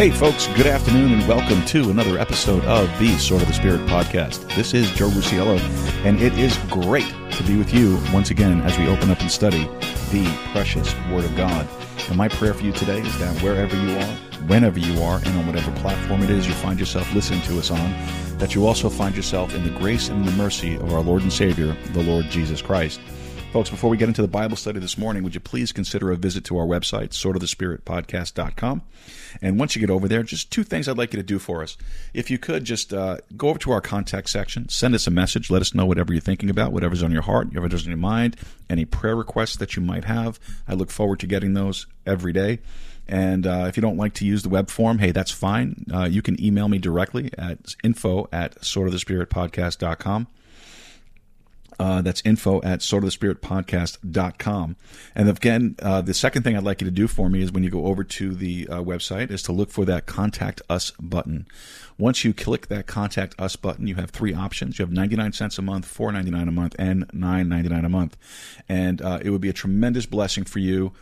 [0.00, 3.80] Hey, folks, good afternoon and welcome to another episode of the Sword of the Spirit
[3.80, 4.48] podcast.
[4.56, 5.60] This is Joe Rusiello,
[6.06, 9.30] and it is great to be with you once again as we open up and
[9.30, 9.64] study
[10.10, 11.68] the precious Word of God.
[12.08, 14.14] And my prayer for you today is that wherever you are,
[14.46, 17.70] whenever you are, and on whatever platform it is you find yourself listening to us
[17.70, 17.92] on,
[18.38, 21.30] that you also find yourself in the grace and the mercy of our Lord and
[21.30, 23.00] Savior, the Lord Jesus Christ.
[23.52, 26.16] Folks, before we get into the Bible study this morning, would you please consider a
[26.16, 28.82] visit to our website, swordofthespiritpodcast.com.
[29.42, 31.60] And once you get over there, just two things I'd like you to do for
[31.60, 31.76] us.
[32.14, 35.50] If you could, just uh, go over to our contact section, send us a message,
[35.50, 38.36] let us know whatever you're thinking about, whatever's on your heart, whatever's on your mind,
[38.68, 40.38] any prayer requests that you might have.
[40.68, 42.60] I look forward to getting those every day.
[43.08, 45.86] And uh, if you don't like to use the web form, hey, that's fine.
[45.92, 50.28] Uh, you can email me directly at info at swordofthespiritpodcast.com.
[51.80, 54.76] Uh, that's info at swordofthespiritpodcast.com.
[55.14, 57.62] And again, uh, the second thing I'd like you to do for me is when
[57.62, 61.46] you go over to the uh, website is to look for that contact us button.
[61.96, 64.78] Once you click that contact us button, you have three options.
[64.78, 68.18] You have 99 cents a month, 4.99 a month, and 9.99 a month.
[68.68, 70.92] And uh, it would be a tremendous blessing for you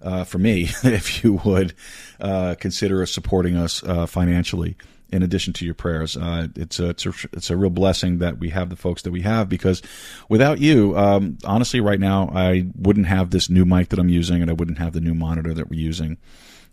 [0.00, 1.74] uh, for me if you would
[2.20, 4.76] uh, consider supporting us financially
[5.10, 6.16] in addition to your prayers.
[6.16, 9.10] Uh, it's a, it's a it's a real blessing that we have the folks that
[9.10, 9.82] we have because
[10.28, 14.42] without you, um, honestly, right now I wouldn't have this new mic that I'm using,
[14.42, 16.18] and I wouldn't have the new monitor that we're using.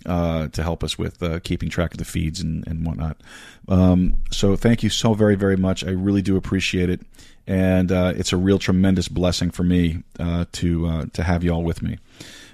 [0.06, 3.18] Uh, to help us with uh, keeping track of the feeds and, and whatnot.
[3.68, 5.84] Um, so thank you so very, very much.
[5.84, 7.02] I really do appreciate it.
[7.48, 11.52] And uh, it's a real tremendous blessing for me uh, to uh, to have you
[11.52, 11.98] all with me.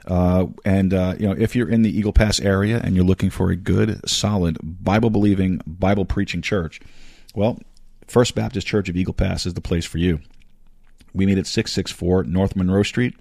[0.08, 3.30] Uh, and uh, you know, if you're in the Eagle Pass area and you're looking
[3.30, 6.80] for a good, solid, Bible believing, Bible preaching church,
[7.36, 7.60] well,
[8.08, 10.20] First Baptist Church of Eagle Pass is the place for you.
[11.14, 13.16] We meet at 664 North Monroe Street.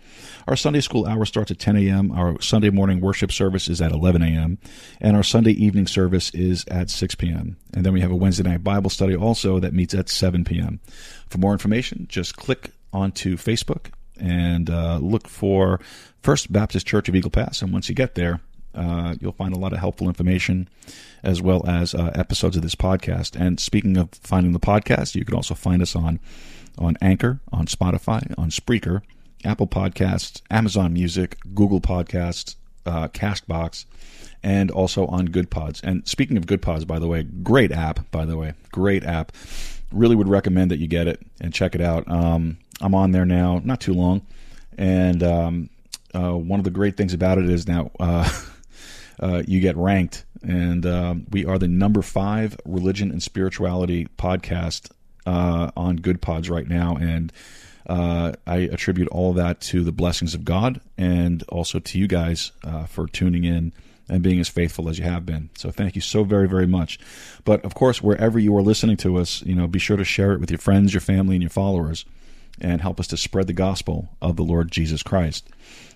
[0.46, 2.12] Our Sunday school hour starts at 10 a.m.
[2.12, 4.58] Our Sunday morning worship service is at 11 a.m.
[5.00, 7.56] And our Sunday evening service is at 6 p.m.
[7.74, 10.80] And then we have a Wednesday night Bible study also that meets at 7 p.m.
[11.28, 15.81] For more information, just click onto Facebook and uh, look for
[16.22, 17.62] First Baptist Church of Eagle Pass.
[17.62, 18.41] And once you get there,
[18.75, 20.69] uh, you'll find a lot of helpful information
[21.22, 23.38] as well as uh, episodes of this podcast.
[23.38, 26.20] And speaking of finding the podcast, you can also find us on
[26.78, 29.03] on Anchor, on Spotify, on Spreaker,
[29.44, 33.84] Apple Podcasts, Amazon Music, Google Podcasts, uh, Castbox,
[34.42, 35.82] and also on Goodpods.
[35.82, 39.32] And speaking of Goodpods, by the way, great app, by the way, great app.
[39.92, 42.09] Really would recommend that you get it and check it out.
[42.10, 44.22] Um, I'm on there now, not too long,
[44.78, 45.70] and um,
[46.14, 48.30] uh, one of the great things about it is now uh,
[49.20, 54.91] uh, you get ranked, and um, we are the number five religion and spirituality podcast
[55.26, 57.32] uh, on Goodpods right now, and
[57.86, 62.52] uh, I attribute all that to the blessings of God and also to you guys
[62.62, 63.72] uh, for tuning in
[64.08, 65.50] and being as faithful as you have been.
[65.56, 67.00] So thank you so very, very much.
[67.44, 70.32] But of course, wherever you are listening to us, you know, be sure to share
[70.32, 72.04] it with your friends, your family, and your followers,
[72.60, 75.48] and help us to spread the gospel of the Lord Jesus Christ.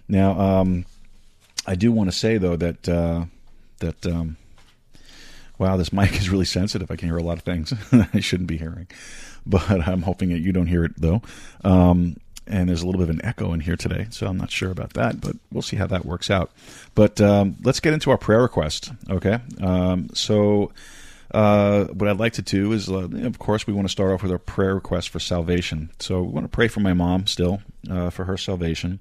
[0.08, 0.86] Now, um,
[1.66, 3.24] I do want to say though that uh,
[3.80, 4.36] that um,
[5.58, 6.90] wow, this mic is really sensitive.
[6.90, 7.72] I can hear a lot of things
[8.14, 8.86] I shouldn't be hearing,
[9.46, 11.22] but I'm hoping that you don't hear it though.
[11.62, 12.16] Um,
[12.46, 14.70] and there's a little bit of an echo in here today, so I'm not sure
[14.70, 16.50] about that, but we'll see how that works out.
[16.94, 19.38] But um, let's get into our prayer request, okay?
[19.62, 20.70] Um, so.
[21.34, 24.22] Uh, what I'd like to do is, uh, of course, we want to start off
[24.22, 25.90] with our prayer request for salvation.
[25.98, 29.00] So we want to pray for my mom still, uh, for her salvation.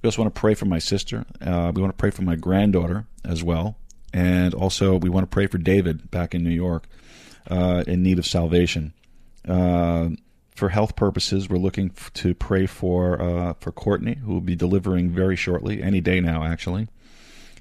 [0.00, 1.26] We also want to pray for my sister.
[1.40, 3.76] Uh, we want to pray for my granddaughter as well.
[4.12, 6.86] And also, we want to pray for David back in New York
[7.50, 8.92] uh, in need of salvation.
[9.46, 10.10] Uh,
[10.54, 15.36] for health purposes, we're looking to pray for for Courtney, who will be delivering very
[15.36, 16.86] shortly, any day now, actually.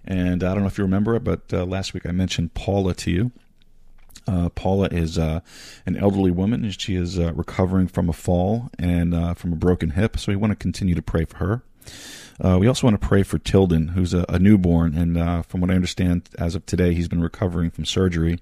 [0.05, 3.11] And I don't know if you remember it, but last week I mentioned Paula to
[3.11, 3.31] you.
[4.27, 5.39] Uh, Paula is uh,
[5.85, 6.69] an elderly woman.
[6.71, 10.35] She is uh, recovering from a fall and uh, from a broken hip, so we
[10.35, 11.61] want to continue to pray for her.
[12.43, 15.61] Uh, we also want to pray for Tilden, who's a, a newborn, and uh, from
[15.61, 18.39] what I understand, as of today, he's been recovering from surgery.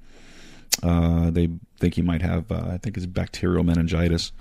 [0.81, 1.49] they
[1.79, 4.33] think he might have, I think, it's bacterial meningitis,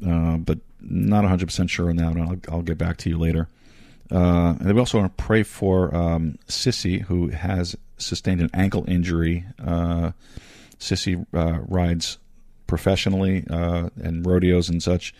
[0.00, 2.16] but not 100% sure on that.
[2.16, 3.48] I'll, I'll get back to you later.
[4.10, 8.84] Uh, and we also want to pray for um, Sissy, who has sustained an ankle
[8.88, 9.44] injury.
[9.64, 10.12] Uh,
[10.80, 12.18] Sissy uh, rides
[12.66, 15.14] professionally uh, and rodeos and such.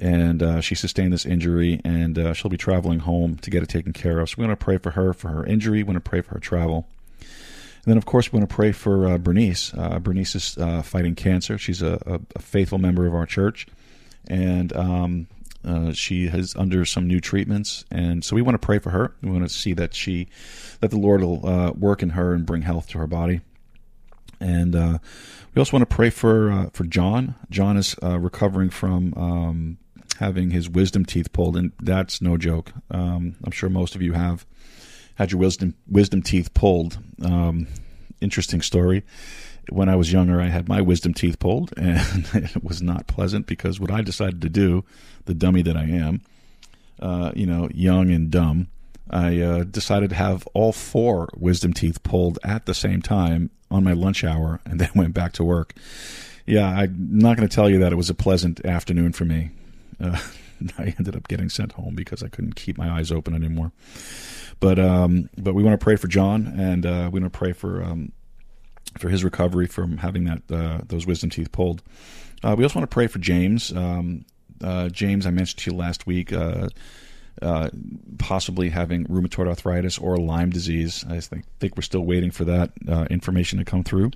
[0.00, 3.68] And uh, she sustained this injury, and uh, she'll be traveling home to get it
[3.68, 4.30] taken care of.
[4.30, 5.78] So we want to pray for her for her injury.
[5.78, 6.86] We want to pray for her travel.
[7.20, 9.74] And then, of course, we want to pray for uh, Bernice.
[9.74, 10.54] Uh, Bernice is
[10.86, 11.58] fighting cancer.
[11.58, 13.66] She's a, a, a, faithful member of our church,
[14.28, 15.26] and um,
[15.64, 17.84] uh, she is under some new treatments.
[17.90, 19.12] And so we want to pray for her.
[19.22, 20.28] We want to see that she,
[20.80, 23.40] that the Lord will uh, work in her and bring health to her body.
[24.40, 24.98] And uh,
[25.54, 27.34] we also want to pray for for John.
[27.50, 29.14] John is recovering from.
[29.16, 29.78] Um,
[30.18, 32.72] having his wisdom teeth pulled, and that's no joke.
[32.90, 34.44] Um, I'm sure most of you have
[35.14, 36.98] had your wisdom wisdom teeth pulled.
[37.24, 37.66] Um,
[38.20, 39.04] interesting story.
[39.70, 43.46] When I was younger, I had my wisdom teeth pulled, and it was not pleasant
[43.46, 44.84] because what I decided to do,
[45.26, 46.22] the dummy that I am,
[47.00, 48.68] uh, you know, young and dumb,
[49.10, 53.84] I uh, decided to have all four wisdom teeth pulled at the same time on
[53.84, 55.74] my lunch hour, and then went back to work.
[56.46, 59.50] Yeah, I'm not going to tell you that it was a pleasant afternoon for me.
[60.00, 60.18] Uh,
[60.78, 63.72] I ended up getting sent home because I couldn't keep my eyes open anymore.
[64.60, 67.52] But um, but we want to pray for John, and uh, we want to pray
[67.52, 68.12] for um,
[68.98, 71.82] for his recovery from having that uh, those wisdom teeth pulled.
[72.42, 73.72] Uh, we also want to pray for James.
[73.72, 74.24] Um,
[74.62, 76.32] uh, James, I mentioned to you last week,
[77.42, 77.70] uh, uh,
[78.18, 81.04] possibly having rheumatoid arthritis or Lyme disease.
[81.08, 82.70] I think, think we're still waiting for that
[83.10, 84.12] information to come through.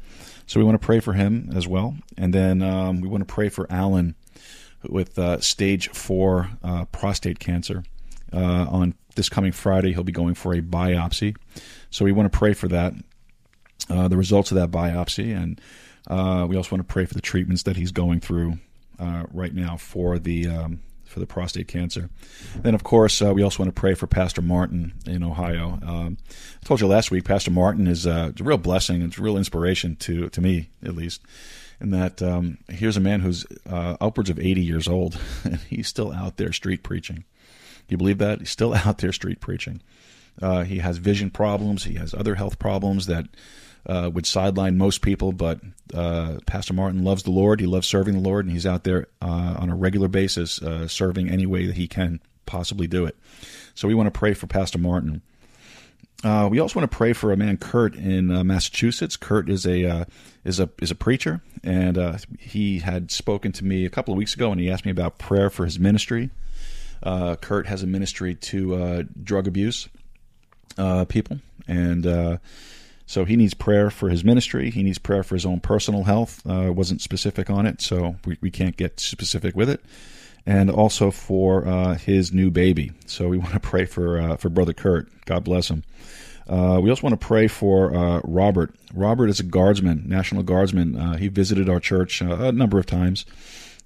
[0.46, 3.34] So we want to pray for him as well, and then um, we want to
[3.34, 4.14] pray for Alan
[4.88, 6.50] with stage four
[6.92, 7.84] prostate cancer.
[8.32, 11.36] on this coming Friday, he'll be going for a biopsy.
[11.90, 12.94] So we want to pray for that,
[13.88, 15.60] uh, the results of that biopsy, and
[16.08, 18.58] uh, we also want to pray for the treatments that he's going through
[18.98, 20.80] uh, right now for the um,
[21.12, 22.10] for the prostate cancer.
[22.56, 25.78] Then, of course, uh, we also want to pray for Pastor Martin in Ohio.
[25.86, 26.16] Um,
[26.62, 29.02] I told you last week, Pastor Martin is uh, a real blessing.
[29.02, 31.22] It's a real inspiration to to me, at least.
[31.80, 35.88] In that, um, here's a man who's uh, upwards of 80 years old, and he's
[35.88, 37.24] still out there street preaching
[37.92, 38.40] you believe that?
[38.40, 39.80] He's still out there street preaching.
[40.40, 41.84] Uh, he has vision problems.
[41.84, 43.26] He has other health problems that
[43.86, 45.32] uh, would sideline most people.
[45.32, 45.60] But
[45.94, 47.60] uh, Pastor Martin loves the Lord.
[47.60, 50.88] He loves serving the Lord, and he's out there uh, on a regular basis uh,
[50.88, 53.16] serving any way that he can possibly do it.
[53.74, 55.22] So we want to pray for Pastor Martin.
[56.24, 59.16] Uh, we also want to pray for a man, Kurt, in Massachusetts.
[59.16, 60.06] Kurt is a
[60.44, 64.34] is a is a preacher, and he had spoken to me a couple of weeks
[64.34, 66.30] ago, and he asked me about prayer for his ministry.
[67.02, 69.88] Uh, Kurt has a ministry to uh, drug abuse
[70.78, 72.38] uh, people, and uh,
[73.12, 74.70] so he needs prayer for his ministry.
[74.70, 76.40] He needs prayer for his own personal health.
[76.46, 79.82] Uh, wasn't specific on it, so we, we can't get specific with it.
[80.46, 82.92] And also for uh, his new baby.
[83.06, 85.08] So we want to pray for for brother Kurt.
[85.26, 85.84] God bless him.
[86.48, 88.74] we also want to pray for Robert.
[88.94, 91.18] Robert is a guardsman, National Guardsman.
[91.18, 93.26] he visited our church a number of times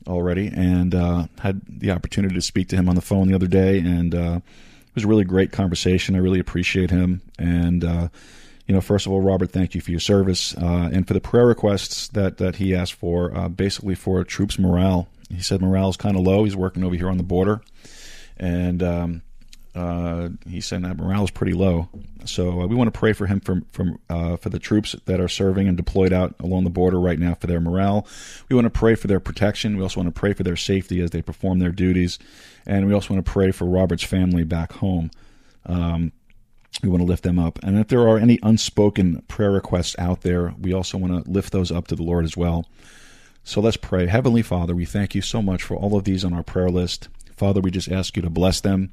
[0.06, 3.46] already, and uh, had the opportunity to speak to him on the phone the other
[3.46, 6.14] day, and uh, it was a really great conversation.
[6.14, 8.08] I really appreciate him, and uh,
[8.66, 11.20] you know, first of all, Robert, thank you for your service uh, and for the
[11.20, 15.08] prayer requests that that he asked for, uh, basically for troops' morale.
[15.30, 16.44] He said morale is kind of low.
[16.44, 17.60] He's working over here on the border,
[18.36, 19.22] and um,
[19.74, 21.88] uh, he said that morale is pretty low.
[22.24, 25.20] So uh, we want to pray for him for from uh, for the troops that
[25.20, 28.06] are serving and deployed out along the border right now for their morale.
[28.48, 29.76] We want to pray for their protection.
[29.76, 32.18] We also want to pray for their safety as they perform their duties,
[32.66, 35.10] and we also want to pray for Robert's family back home.
[35.66, 36.12] Um,
[36.82, 40.22] we want to lift them up, and if there are any unspoken prayer requests out
[40.22, 42.66] there, we also want to lift those up to the Lord as well.
[43.44, 44.06] So let's pray.
[44.06, 47.08] Heavenly Father, we thank you so much for all of these on our prayer list.
[47.36, 48.92] Father, we just ask you to bless them.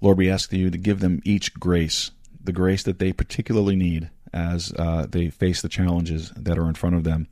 [0.00, 2.10] Lord, we ask you to give them each grace,
[2.42, 6.74] the grace that they particularly need as uh, they face the challenges that are in
[6.74, 7.28] front of them.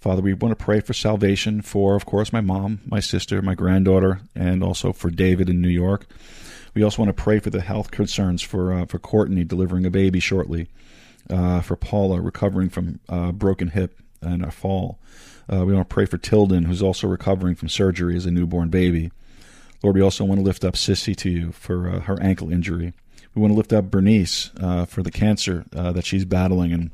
[0.00, 3.54] Father, we want to pray for salvation for, of course, my mom, my sister, my
[3.54, 6.06] granddaughter, and also for David in New York.
[6.74, 9.90] We also want to pray for the health concerns for uh, for Courtney delivering a
[9.90, 10.68] baby shortly,
[11.28, 14.98] uh, for Paula recovering from a uh, broken hip and a fall.
[15.52, 18.68] Uh, we want to pray for Tilden, who's also recovering from surgery as a newborn
[18.68, 19.10] baby.
[19.82, 22.92] Lord, we also want to lift up Sissy to you for uh, her ankle injury.
[23.34, 26.90] We want to lift up Bernice uh, for the cancer that she's battling and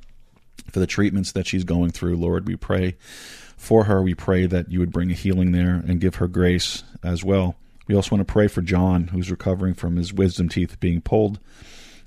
[0.70, 2.16] for the treatments that she's going through.
[2.16, 2.96] Lord, we pray
[3.56, 4.02] for her.
[4.02, 7.56] We pray that you would bring a healing there and give her grace as well.
[7.88, 11.40] We also want to pray for John, who's recovering from his wisdom teeth being pulled,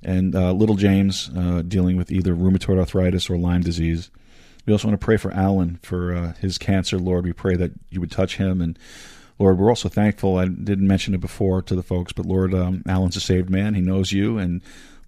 [0.02, 4.10] and uh, little James uh, dealing with either rheumatoid arthritis or Lyme disease.
[4.66, 7.00] We also want to pray for Alan for uh, his cancer.
[7.00, 8.78] Lord, we pray that you would touch him and
[9.42, 10.38] Lord, we're also thankful.
[10.38, 13.74] I didn't mention it before to the folks, but Lord, um, Alan's a saved man.
[13.74, 14.62] He knows you, and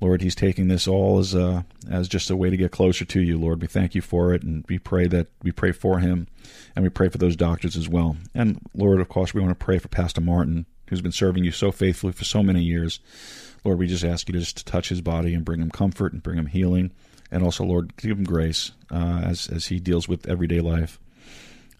[0.04, 3.22] Lord, he's taking this all as a, as just a way to get closer to
[3.22, 3.40] you.
[3.40, 6.28] Lord, we thank you for it, and we pray that we pray for him,
[6.76, 8.18] and we pray for those doctors as well.
[8.36, 11.52] And Lord, of course, we want to pray for Pastor Martin, who's been serving you
[11.52, 13.00] so faithfully for so many years.
[13.64, 16.12] Lord, we just ask you to just to touch his body and bring him comfort
[16.12, 16.92] and bring him healing,
[17.32, 21.00] and also, Lord, give him grace uh, as as he deals with everyday life.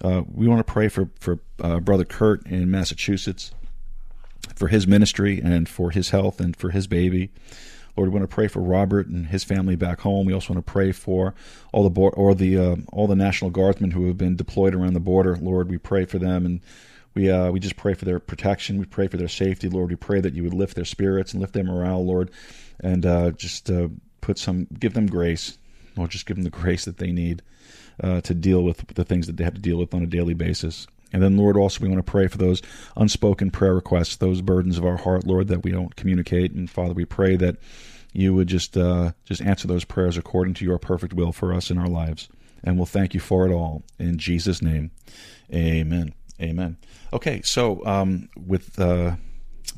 [0.02, 3.52] Uh, we want to pray for for uh, brother Kurt in Massachusetts,
[4.56, 7.30] for his ministry and for his health and for his baby.
[7.96, 10.26] Lord, we want to pray for Robert and his family back home.
[10.26, 11.36] We also want to pray for
[11.72, 14.94] all the bo- or the uh, all the National Guardsmen who have been deployed around
[14.94, 15.36] the border.
[15.36, 16.62] Lord, we pray for them and
[17.14, 18.80] we uh, we just pray for their protection.
[18.80, 19.90] We pray for their safety, Lord.
[19.90, 22.32] We pray that you would lift their spirits and lift their morale, Lord,
[22.80, 23.90] and uh, just uh,
[24.22, 25.58] put some give them grace.
[25.96, 27.44] Lord, just give them the grace that they need
[28.02, 30.34] uh, to deal with the things that they have to deal with on a daily
[30.34, 30.88] basis.
[31.14, 32.62] And then, Lord, also we want to pray for those
[32.98, 36.52] unspoken prayer requests, those burdens of our heart, Lord, that we don't communicate.
[36.52, 37.58] And Father, we pray that
[38.12, 41.70] you would just uh, just answer those prayers according to your perfect will for us
[41.70, 42.28] in our lives.
[42.64, 44.92] And we'll thank you for it all in Jesus' name.
[45.54, 46.14] Amen.
[46.42, 46.78] Amen.
[47.12, 49.16] Okay, so um, with uh,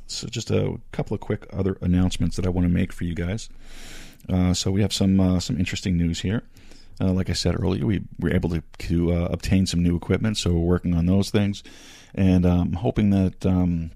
[0.08, 3.14] so just a couple of quick other announcements that I want to make for you
[3.14, 3.50] guys.
[4.30, 6.44] Uh, so we have some uh, some interesting news here.
[7.00, 10.38] Uh, like I said earlier, we were able to, to uh, obtain some new equipment,
[10.38, 11.64] so we're working on those things,
[12.14, 13.92] and I'm um, hoping that um,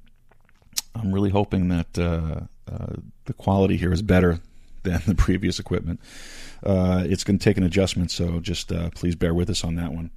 [0.95, 2.41] I'm really hoping that uh,
[2.71, 4.39] uh, the quality here is better
[4.83, 5.99] than the previous equipment.
[6.63, 9.75] Uh, it's going to take an adjustment, so just uh, please bear with us on
[9.75, 10.11] that one.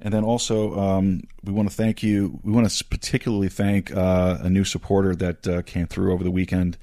[0.00, 2.38] And then also, um, we want to thank you.
[2.44, 6.78] We want to particularly thank a new supporter that came through over the weekend,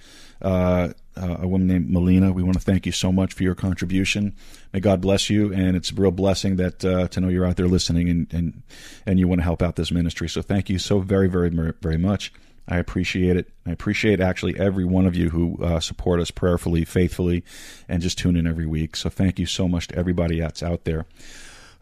[1.17, 2.31] uh, a woman named Melina.
[2.31, 4.35] We want to thank you so much for your contribution.
[4.73, 7.67] May God bless you, and it's a real blessing that to know you're out there
[7.67, 8.63] listening and, and
[9.05, 10.29] and you want to help out this ministry.
[10.29, 12.31] So thank you so very, very, very much.
[12.67, 13.47] I appreciate it.
[13.65, 17.43] I appreciate actually every one of you who uh, support us prayerfully, faithfully,
[17.87, 18.95] and just tune in every week.
[18.95, 21.05] So thank you so much to everybody that's out there.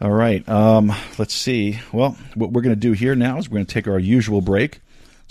[0.02, 1.80] All right, um, let's see.
[1.94, 4.42] Well, what we're going to do here now is we're going to take our usual
[4.42, 4.82] break.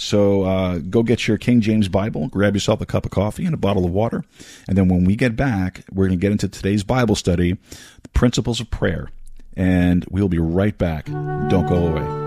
[0.03, 3.55] So uh, go get your King James Bible, grab yourself a cup of coffee and
[3.55, 4.25] a bottle of water,
[4.67, 7.57] and then when we get back, we're going to get into today's Bible study,
[8.03, 9.11] the principles of prayer,
[9.57, 11.07] and we'll be right back.
[11.07, 12.22] Don't go away.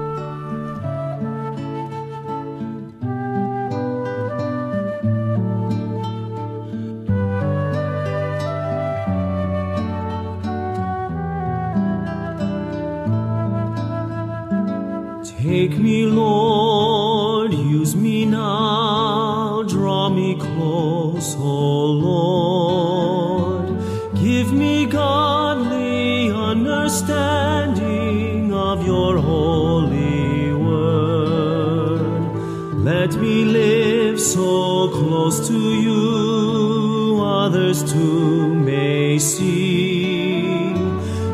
[34.34, 40.74] So close to you, others too may see.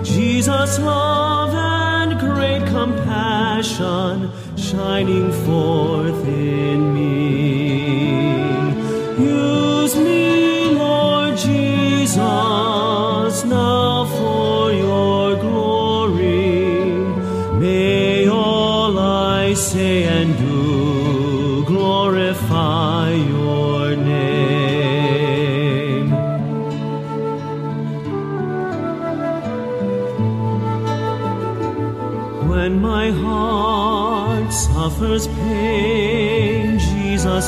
[0.03, 6.00] Jesus, love and great compassion shining forth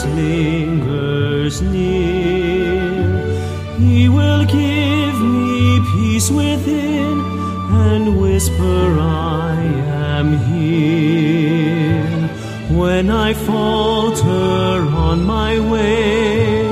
[0.01, 3.13] Lingers near.
[3.77, 7.19] He will give me peace within
[7.89, 9.61] and whisper, I
[10.17, 12.27] am here.
[12.75, 16.65] When I falter on my way,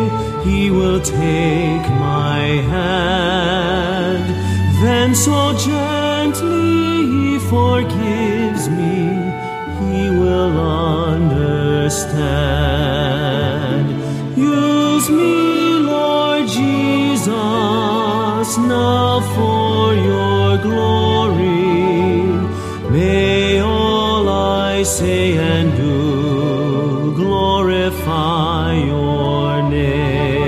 [0.43, 2.39] He will take my
[2.73, 4.25] hand.
[4.83, 5.90] Then so gently
[24.81, 30.41] I say and do glorify your name.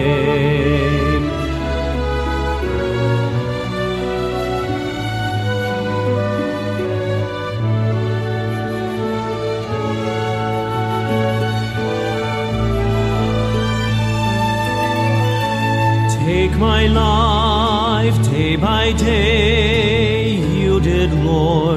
[16.26, 21.73] Take my life day by day, yielded Lord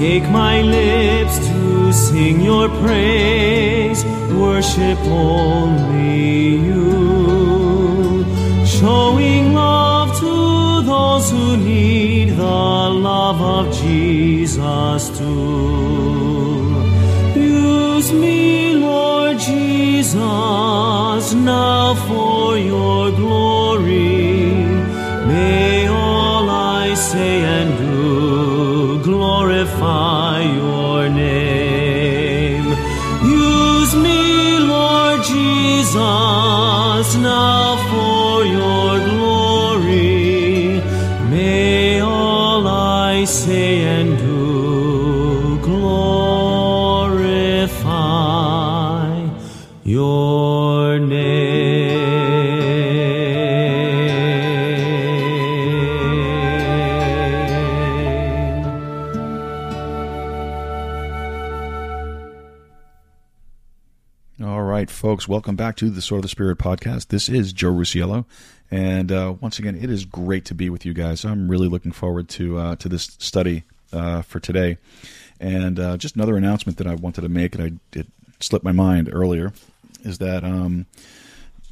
[0.00, 4.02] Take my lips to sing your praise,
[4.32, 8.24] worship only you.
[8.64, 12.60] Showing love to those who need the
[13.08, 13.79] love of Jesus
[65.00, 67.08] folks, welcome back to the Sword of the Spirit podcast.
[67.08, 68.26] This is Joe Rusiello,
[68.70, 71.24] and uh, once again, it is great to be with you guys.
[71.24, 73.64] I'm really looking forward to uh, to this study
[73.94, 74.76] uh, for today,
[75.40, 78.08] and uh, just another announcement that I wanted to make, and I it
[78.40, 79.54] slipped my mind earlier,
[80.02, 80.84] is that um,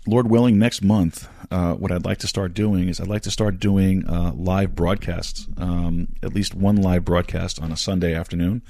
[0.07, 3.31] Lord willing, next month, uh, what I'd like to start doing is I'd like to
[3.31, 8.63] start doing uh, live broadcasts, um, at least one live broadcast on a Sunday afternoon.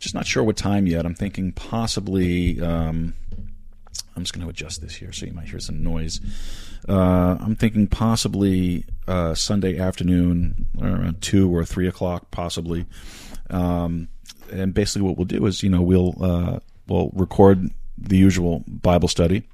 [0.00, 1.06] Just not sure what time yet.
[1.06, 2.60] I'm thinking possibly.
[2.60, 3.14] Um,
[4.16, 6.20] I'm just going to adjust this here so you might hear some noise.
[6.88, 12.86] Uh, I'm thinking possibly uh, Sunday afternoon, around two or three o'clock, possibly.
[13.50, 14.08] Um,
[14.52, 19.08] and basically, what we'll do is, you know, we'll uh, we'll record the usual Bible
[19.08, 19.44] study,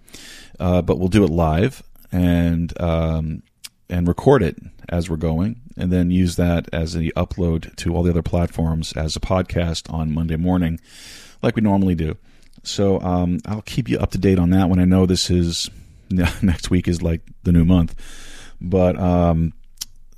[0.59, 3.43] uh, but we'll do it live and um,
[3.89, 4.57] and record it
[4.89, 8.93] as we're going, and then use that as the upload to all the other platforms
[8.93, 10.81] as a podcast on Monday morning,
[11.43, 12.17] like we normally do.
[12.67, 15.71] So um, I'll keep you up to date on that when I know this is
[16.11, 17.95] next week is like the new month.
[18.61, 19.53] But um,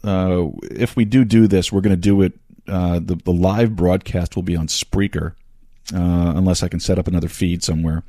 [0.04, 2.34] uh, if we do do this, we're going to do it.
[2.66, 5.32] Uh, the the live broadcast will be on Spreaker,
[5.94, 8.02] uh, unless I can set up another feed somewhere.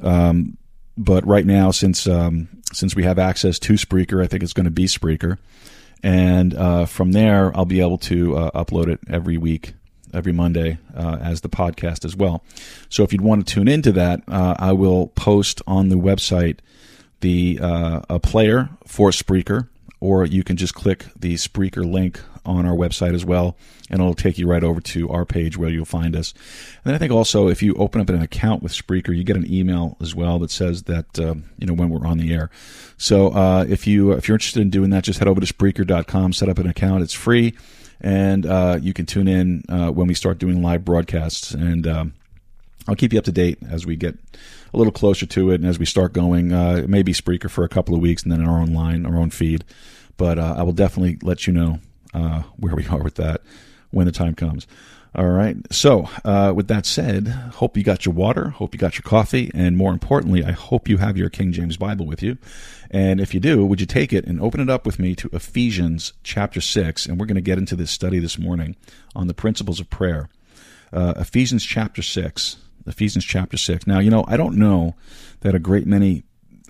[0.00, 0.58] Um,
[0.98, 4.64] but right now, since um, since we have access to Spreaker, I think it's going
[4.64, 5.38] to be Spreaker,
[6.02, 9.74] and uh, from there I'll be able to uh, upload it every week,
[10.12, 12.44] every Monday uh, as the podcast as well.
[12.88, 16.58] So if you'd want to tune into that, uh, I will post on the website
[17.20, 19.68] the uh, a player for Spreaker,
[20.00, 23.56] or you can just click the Spreaker link on our website as well,
[23.88, 26.32] and it'll take you right over to our page where you'll find us.
[26.84, 29.36] And then I think also if you open up an account with Spreaker, you get
[29.36, 32.50] an email as well that says that uh, you know when we're on the air.
[32.96, 36.32] So uh, if you if you're interested in doing that, just head over to Spreaker.com,
[36.32, 37.02] set up an account.
[37.02, 37.54] It's free,
[38.02, 41.86] and uh, you can tune in uh, when we start doing live broadcasts and.
[41.86, 42.14] Um,
[42.88, 44.18] I'll keep you up to date as we get
[44.74, 46.52] a little closer to it and as we start going.
[46.52, 49.06] Uh, it may be Spreaker for a couple of weeks and then our own line,
[49.06, 49.64] our own feed.
[50.16, 51.78] But uh, I will definitely let you know
[52.14, 53.42] uh, where we are with that
[53.90, 54.66] when the time comes.
[55.14, 55.56] All right.
[55.70, 59.50] So, uh, with that said, hope you got your water, hope you got your coffee,
[59.52, 62.38] and more importantly, I hope you have your King James Bible with you.
[62.90, 65.28] And if you do, would you take it and open it up with me to
[65.34, 67.04] Ephesians chapter 6?
[67.04, 68.74] And we're going to get into this study this morning
[69.14, 70.30] on the principles of prayer.
[70.94, 72.56] Uh, Ephesians chapter 6.
[72.86, 73.86] Ephesians chapter 6.
[73.86, 74.94] Now, you know, I don't know
[75.40, 76.22] that a great many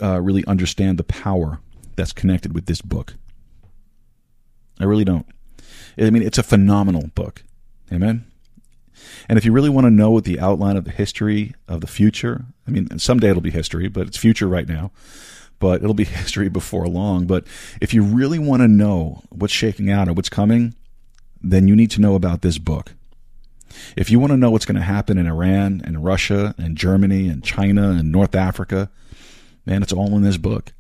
[0.03, 1.61] uh, really understand the power
[1.95, 3.15] that's connected with this book.
[4.81, 5.27] I really don't.
[5.97, 7.45] I mean, it's a phenomenal book.
[7.93, 8.25] Amen.
[9.29, 12.45] And if you really want to know the outline of the history of the future,
[12.67, 14.91] I mean, someday it'll be history, but it's future right now.
[15.59, 17.27] But it'll be history before long.
[17.27, 17.45] But
[17.81, 20.75] if you really want to know what's shaking out or what's coming,
[21.41, 22.95] then you need to know about this book.
[23.97, 27.29] If you want to know what's going to happen in Iran and Russia and Germany
[27.29, 28.91] and China and North Africa,
[29.65, 30.73] man, it's all in this book.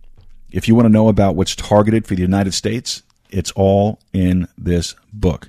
[0.50, 4.46] If you want to know about what's targeted for the United States, it's all in
[4.58, 5.48] this book.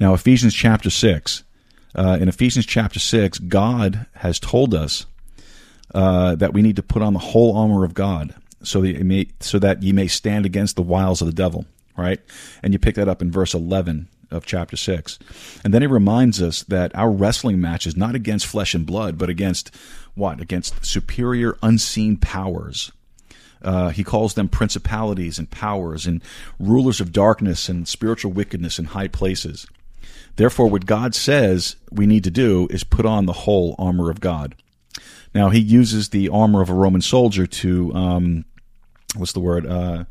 [0.00, 1.44] Now, Ephesians chapter 6.
[1.94, 5.06] Uh, in Ephesians chapter 6, God has told us
[5.94, 9.04] uh, that we need to put on the whole armor of God so that, you
[9.04, 12.20] may, so that ye may stand against the wiles of the devil, right?
[12.62, 15.18] And you pick that up in verse 11 of chapter 6.
[15.62, 19.16] And then he reminds us that our wrestling match is not against flesh and blood,
[19.16, 19.74] but against
[20.14, 20.40] what?
[20.40, 22.90] Against superior unseen powers.
[23.62, 26.20] Uh, he calls them principalities and powers and
[26.58, 29.66] rulers of darkness and spiritual wickedness in high places.
[30.36, 34.20] Therefore, what God says we need to do is put on the whole armor of
[34.20, 34.54] God.
[35.34, 38.44] Now, he uses the armor of a Roman soldier to um,
[39.16, 39.66] what's the word?
[39.66, 40.04] Uh,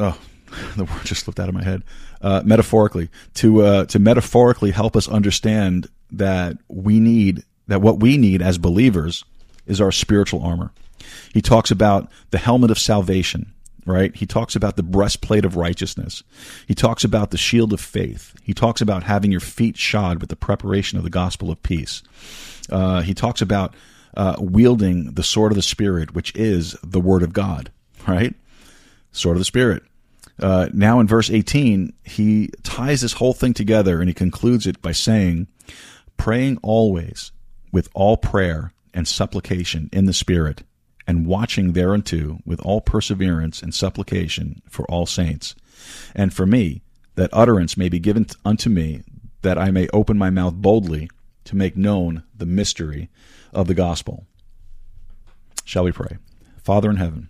[0.00, 0.18] oh,
[0.76, 1.82] the word just slipped out of my head.
[2.20, 8.16] Uh, metaphorically, to uh, to metaphorically help us understand that we need that what we
[8.16, 9.24] need as believers
[9.66, 10.72] is our spiritual armor.
[11.32, 13.52] He talks about the helmet of salvation,
[13.84, 14.14] right?
[14.14, 16.22] He talks about the breastplate of righteousness.
[16.66, 18.34] He talks about the shield of faith.
[18.42, 22.02] He talks about having your feet shod with the preparation of the gospel of peace.
[22.70, 23.74] Uh, he talks about
[24.16, 27.70] uh, wielding the sword of the Spirit, which is the Word of God,
[28.06, 28.34] right?
[29.10, 29.82] Sword of the Spirit.
[30.38, 34.80] Uh, now in verse 18, he ties this whole thing together and he concludes it
[34.82, 35.46] by saying,
[36.16, 37.32] praying always
[37.72, 40.62] with all prayer and supplication in the Spirit,
[41.06, 45.54] and watching thereunto with all perseverance and supplication for all saints,
[46.14, 46.82] and for me,
[47.14, 49.02] that utterance may be given unto me,
[49.42, 51.10] that I may open my mouth boldly
[51.44, 53.08] to make known the mystery
[53.52, 54.26] of the gospel.
[55.64, 56.18] Shall we pray?
[56.62, 57.28] Father in heaven,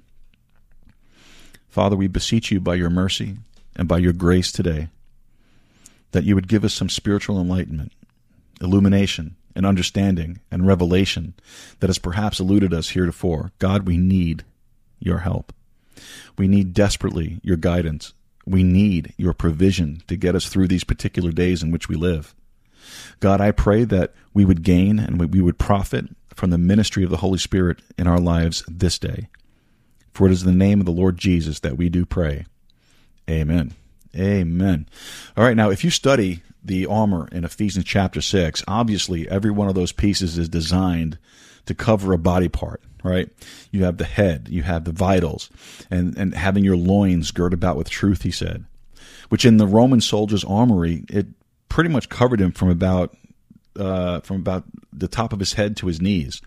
[1.68, 3.38] Father, we beseech you by your mercy
[3.74, 4.88] and by your grace today
[6.10, 7.92] that you would give us some spiritual enlightenment,
[8.60, 11.34] illumination, and understanding and revelation
[11.80, 13.52] that has perhaps eluded us heretofore.
[13.58, 14.44] God, we need
[14.98, 15.52] your help.
[16.38, 18.12] We need desperately your guidance.
[18.46, 22.34] We need your provision to get us through these particular days in which we live.
[23.20, 27.10] God, I pray that we would gain and we would profit from the ministry of
[27.10, 29.28] the Holy Spirit in our lives this day.
[30.12, 32.46] For it is in the name of the Lord Jesus that we do pray.
[33.30, 33.74] Amen.
[34.16, 34.86] Amen.
[35.36, 39.68] All right, now if you study the armor in Ephesians chapter 6, obviously every one
[39.68, 41.18] of those pieces is designed
[41.66, 43.28] to cover a body part, right?
[43.70, 45.50] You have the head, you have the vitals,
[45.90, 48.64] and, and having your loins girt about with truth, he said,
[49.28, 51.26] which in the Roman soldier's armory, it
[51.68, 53.16] pretty much covered him from about
[53.78, 56.42] uh, from about the top of his head to his knees.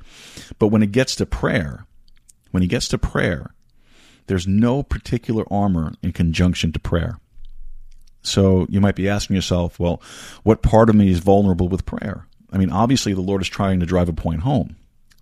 [0.59, 1.87] But when it gets to prayer,
[2.51, 3.55] when he gets to prayer,
[4.27, 7.19] there's no particular armor in conjunction to prayer.
[8.25, 10.01] So you might be asking yourself, well,
[10.43, 12.25] what part of me is vulnerable with prayer?
[12.51, 14.75] I mean, obviously the Lord is trying to drive a point home.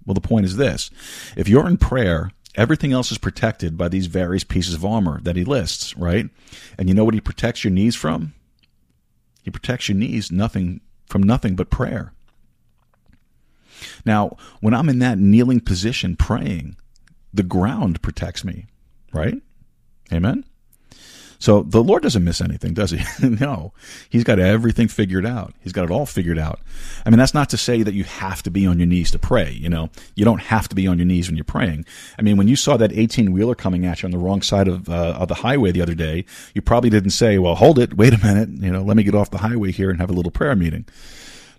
[0.06, 0.90] Well, the point is this.
[1.36, 5.36] If you're in prayer, everything else is protected by these various pieces of armor that
[5.36, 6.30] he lists, right?
[6.78, 8.34] And you know what he protects your knees from?
[9.44, 12.14] He protects your knees nothing from nothing but prayer.
[14.06, 16.78] Now, when I'm in that kneeling position praying,
[17.34, 18.68] the ground protects me,
[19.12, 19.36] right?
[20.12, 20.46] Amen.
[21.44, 23.02] So the Lord doesn't miss anything, does he?
[23.28, 23.74] no.
[24.10, 25.54] He's got everything figured out.
[25.60, 26.62] He's got it all figured out.
[27.06, 29.20] I mean, that's not to say that you have to be on your knees to
[29.20, 29.90] pray, you know.
[30.16, 31.84] You don't have to be on your knees when you're praying.
[32.18, 34.88] I mean, when you saw that 18-wheeler coming at you on the wrong side of
[34.88, 37.98] uh, of the highway the other day, you probably didn't say, "Well, hold it.
[37.98, 38.48] Wait a minute.
[38.64, 40.86] You know, let me get off the highway here and have a little prayer meeting."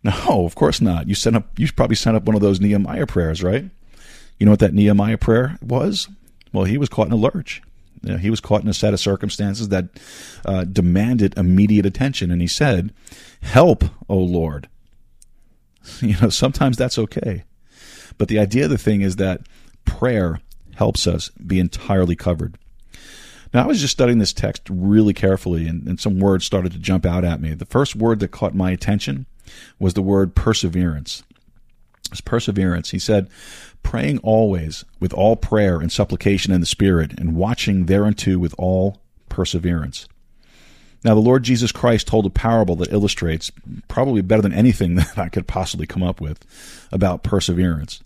[0.02, 1.08] No, of course not.
[1.10, 3.66] You sent up you probably sent up one of those Nehemiah prayers, right?
[4.38, 6.08] You know what that Nehemiah prayer was?
[6.54, 7.60] Well, he was caught in a lurch.
[8.04, 9.86] You know, he was caught in a set of circumstances that
[10.44, 12.92] uh, demanded immediate attention, and he said,
[13.40, 14.68] "Help, O Lord."
[16.00, 17.44] You know, sometimes that's okay,
[18.16, 19.42] but the idea of the thing is that
[19.84, 20.40] prayer
[20.76, 22.56] helps us be entirely covered.
[23.52, 26.78] Now, I was just studying this text really carefully, and, and some words started to
[26.78, 27.54] jump out at me.
[27.54, 29.26] The first word that caught my attention
[29.78, 31.22] was the word perseverance.
[32.10, 32.90] It's perseverance.
[32.90, 33.28] He said,
[33.84, 39.00] praying always with all prayer and supplication in the Spirit, and watching thereunto with all
[39.28, 40.08] perseverance.
[41.04, 43.52] Now, the Lord Jesus Christ told a parable that illustrates,
[43.86, 46.44] probably better than anything that I could possibly come up with,
[46.90, 48.02] about perseverance.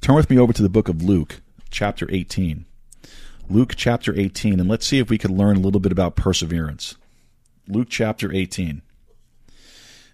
[0.00, 1.40] Turn with me over to the book of Luke,
[1.70, 2.66] chapter 18.
[3.48, 6.96] Luke chapter 18, and let's see if we can learn a little bit about perseverance.
[7.66, 8.82] Luke chapter 18.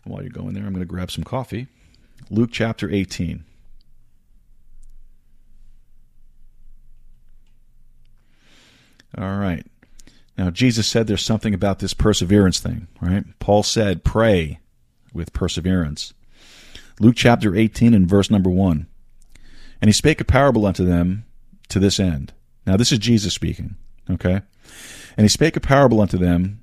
[0.05, 1.67] And while you're going there, I'm going to grab some coffee.
[2.31, 3.45] Luke chapter 18.
[9.17, 9.67] All right.
[10.37, 13.25] Now, Jesus said there's something about this perseverance thing, right?
[13.41, 14.61] Paul said, pray
[15.13, 16.15] with perseverance.
[17.01, 18.87] Luke chapter 18 and verse number 1.
[19.81, 21.25] And he spake a parable unto them
[21.69, 22.33] to this end.
[22.67, 23.77] Now, this is Jesus speaking,
[24.11, 24.43] okay?
[25.17, 26.61] And he spake a parable unto them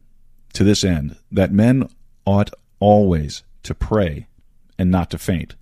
[0.53, 1.89] to this end, that men
[2.25, 4.27] ought always to pray
[4.77, 5.55] and not to faint.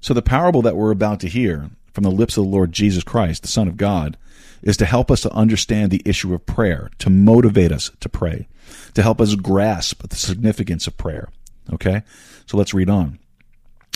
[0.00, 3.04] So, the parable that we're about to hear from the lips of the Lord Jesus
[3.04, 4.16] Christ, the Son of God,
[4.64, 8.48] is to help us to understand the issue of prayer, to motivate us to pray,
[8.94, 11.28] to help us grasp the significance of prayer.
[11.72, 12.02] Okay?
[12.46, 13.18] So let's read on.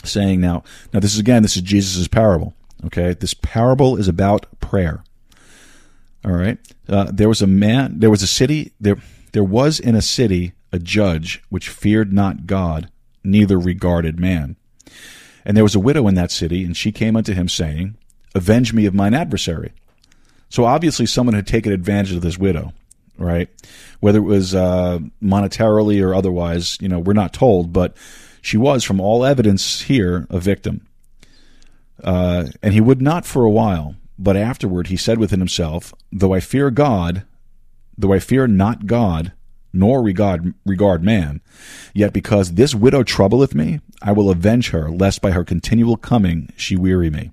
[0.05, 2.55] Saying now, now this is again, this is Jesus' parable.
[2.85, 3.15] Okay?
[3.15, 5.03] This parable is about prayer.
[6.25, 6.59] All right?
[6.87, 8.99] Uh, there was a man, there was a city, there,
[9.33, 12.91] there was in a city a judge which feared not God,
[13.25, 14.57] neither regarded man.
[15.47, 17.97] And there was a widow in that city, and she came unto him, saying,
[18.35, 19.73] Avenge me of mine adversary.
[20.49, 22.73] So obviously, someone had taken advantage of this widow,
[23.19, 23.49] right?
[24.01, 27.97] Whether it was uh, monetarily or otherwise, you know, we're not told, but
[28.41, 30.87] she was, from all evidence here, a victim.
[32.03, 36.33] Uh, and he would not for a while, but afterward he said within himself, Though
[36.33, 37.25] I fear God,
[37.97, 39.33] though I fear not God,
[39.73, 41.41] nor regard regard man,
[41.93, 46.53] yet because this widow troubleth me, I will avenge her, lest by her continual coming
[46.57, 47.31] she weary me.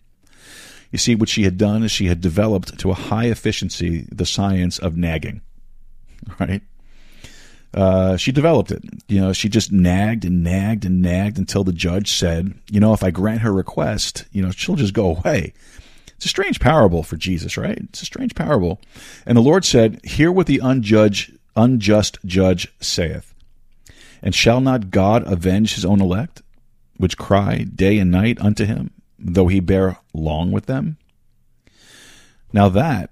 [0.95, 4.25] You see, what she had done is she had developed to a high efficiency the
[4.25, 5.41] science of nagging,
[6.39, 6.61] right?
[7.73, 8.81] Uh, she developed it.
[9.09, 12.93] You know, she just nagged and nagged and nagged until the judge said, you know,
[12.93, 15.53] if I grant her request, you know, she'll just go away.
[16.15, 17.77] It's a strange parable for Jesus, right?
[17.77, 18.79] It's a strange parable.
[19.25, 23.33] And the Lord said, Hear what the unjudged, unjust judge saith.
[24.21, 26.41] And shall not God avenge his own elect,
[26.95, 28.91] which cry day and night unto him,
[29.33, 30.97] though he bear long with them?
[32.53, 33.09] Now that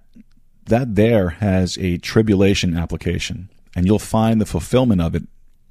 [0.65, 5.23] that there has a tribulation application, and you'll find the fulfillment of it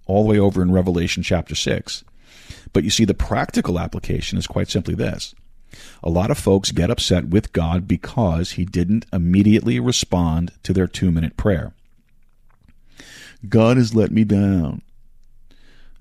[0.05, 2.05] all the way over in Revelation chapter 6.
[2.75, 5.35] But you see, the practical application is quite simply this.
[6.03, 10.87] A lot of folks get upset with God because he didn't immediately respond to their
[10.87, 11.73] two minute prayer.
[13.49, 14.83] God has let me down.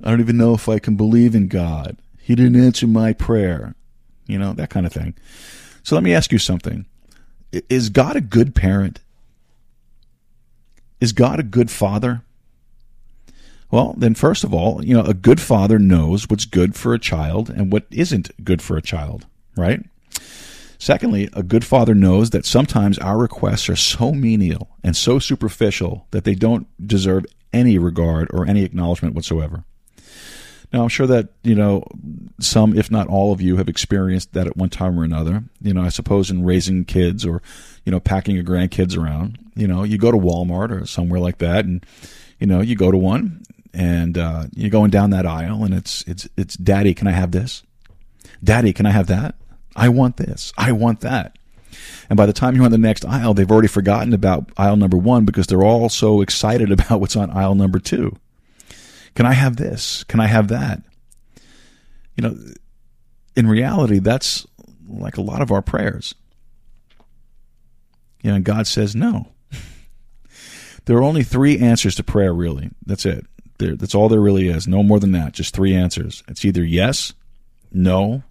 [0.04, 1.98] I don't even know if I can believe in God.
[2.20, 3.76] He didn't answer my prayer.
[4.28, 5.16] You know, that kind of thing.
[5.84, 6.86] So let me ask you something.
[7.70, 9.00] Is God a good parent?
[11.00, 12.24] Is God a good father?
[13.72, 17.00] Well, then, first of all, you know, a good father knows what's good for a
[17.00, 19.84] child and what isn't good for a child, right?
[20.78, 26.08] Secondly, a good father knows that sometimes our requests are so menial and so superficial
[26.12, 29.64] that they don't deserve any regard or any acknowledgement whatsoever.
[30.74, 31.84] Now, I'm sure that, you know,
[32.40, 35.44] some, if not all of you, have experienced that at one time or another.
[35.62, 37.42] You know, I suppose in raising kids or,
[37.84, 39.38] you know, packing your grandkids around.
[39.56, 41.86] You know, you go to Walmart or somewhere like that and,
[42.40, 46.04] you know, you go to one and uh, you're going down that aisle and it's,
[46.08, 47.64] it's, it's, Daddy, can I have this?
[48.44, 49.36] Daddy, can I have that?
[49.76, 50.54] I want this.
[50.58, 51.38] I want that.
[52.10, 54.98] And by the time you're on the next aisle, they've already forgotten about aisle number
[54.98, 58.18] one because they're all so excited about what's on aisle number two.
[59.16, 60.04] Can I have this?
[60.06, 60.82] Can I have that?
[62.16, 62.38] You know,
[63.36, 64.46] in reality, that's
[64.88, 66.16] like a lot of our prayers.
[68.22, 69.30] You know, God says no.
[70.86, 72.70] there are only three answers to prayer, really.
[72.86, 73.26] That's it.
[73.58, 74.68] There, that's all there really is.
[74.68, 75.34] No more than that.
[75.34, 76.24] Just three answers.
[76.28, 77.14] It's either yes,
[77.72, 78.24] no,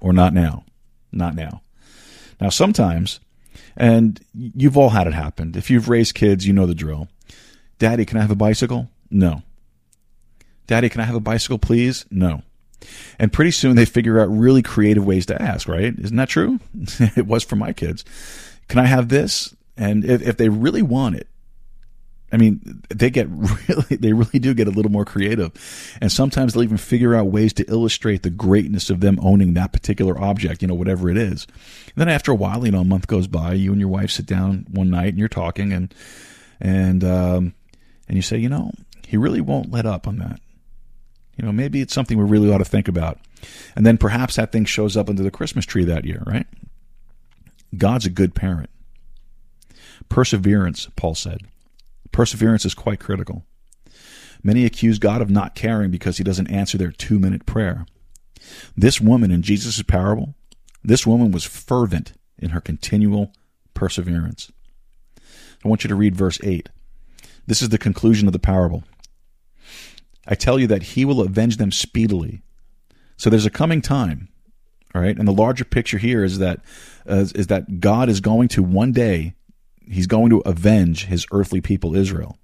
[0.00, 0.64] or not now.
[1.12, 1.62] Not now.
[2.40, 3.20] Now, sometimes,
[3.76, 5.54] and you've all had it happen.
[5.56, 7.08] If you've raised kids, you know the drill.
[7.78, 8.88] Daddy, can I have a bicycle?
[9.10, 9.42] No.
[10.68, 12.06] Daddy, can I have a bicycle, please?
[12.10, 12.42] No.
[13.18, 15.92] And pretty soon they figure out really creative ways to ask, right?
[15.98, 16.60] Isn't that true?
[17.16, 18.04] it was for my kids.
[18.68, 19.56] Can I have this?
[19.76, 21.26] And if, if they really want it,
[22.30, 25.52] I mean, they get really, they really do get a little more creative.
[26.00, 29.72] And sometimes they'll even figure out ways to illustrate the greatness of them owning that
[29.72, 31.46] particular object, you know, whatever it is.
[31.86, 34.10] And then after a while, you know, a month goes by, you and your wife
[34.10, 35.94] sit down one night and you're talking and,
[36.60, 37.54] and, um,
[38.06, 38.72] and you say, you know,
[39.06, 40.40] he really won't let up on that.
[41.38, 43.18] You know, maybe it's something we really ought to think about.
[43.76, 46.46] And then perhaps that thing shows up under the Christmas tree that year, right?
[47.76, 48.70] God's a good parent.
[50.08, 51.42] Perseverance, Paul said.
[52.10, 53.44] Perseverance is quite critical.
[54.42, 57.86] Many accuse God of not caring because he doesn't answer their two minute prayer.
[58.76, 60.34] This woman in Jesus' parable,
[60.82, 63.32] this woman was fervent in her continual
[63.74, 64.50] perseverance.
[65.64, 66.68] I want you to read verse 8.
[67.46, 68.84] This is the conclusion of the parable.
[70.28, 72.42] I tell you that he will avenge them speedily.
[73.16, 74.28] So there's a coming time,
[74.94, 75.18] all right?
[75.18, 76.60] And the larger picture here is that
[77.08, 79.34] uh, is that God is going to one day
[79.90, 82.38] he's going to avenge his earthly people Israel.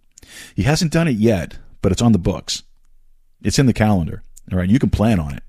[0.56, 2.62] He hasn't done it yet, but it's on the books.
[3.42, 4.22] It's in the calendar.
[4.50, 5.42] All right, you can plan on it.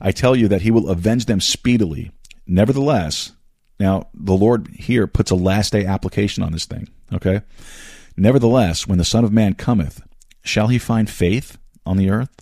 [0.00, 2.12] I tell you that he will avenge them speedily.
[2.46, 3.32] Nevertheless,
[3.80, 7.42] now the Lord here puts a last day application on this thing, okay?
[8.16, 10.00] Nevertheless, when the Son of Man cometh,
[10.42, 12.34] Shall he find faith on the earth?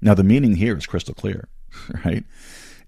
[0.00, 1.48] Now, the meaning here is crystal clear,
[2.04, 2.24] right?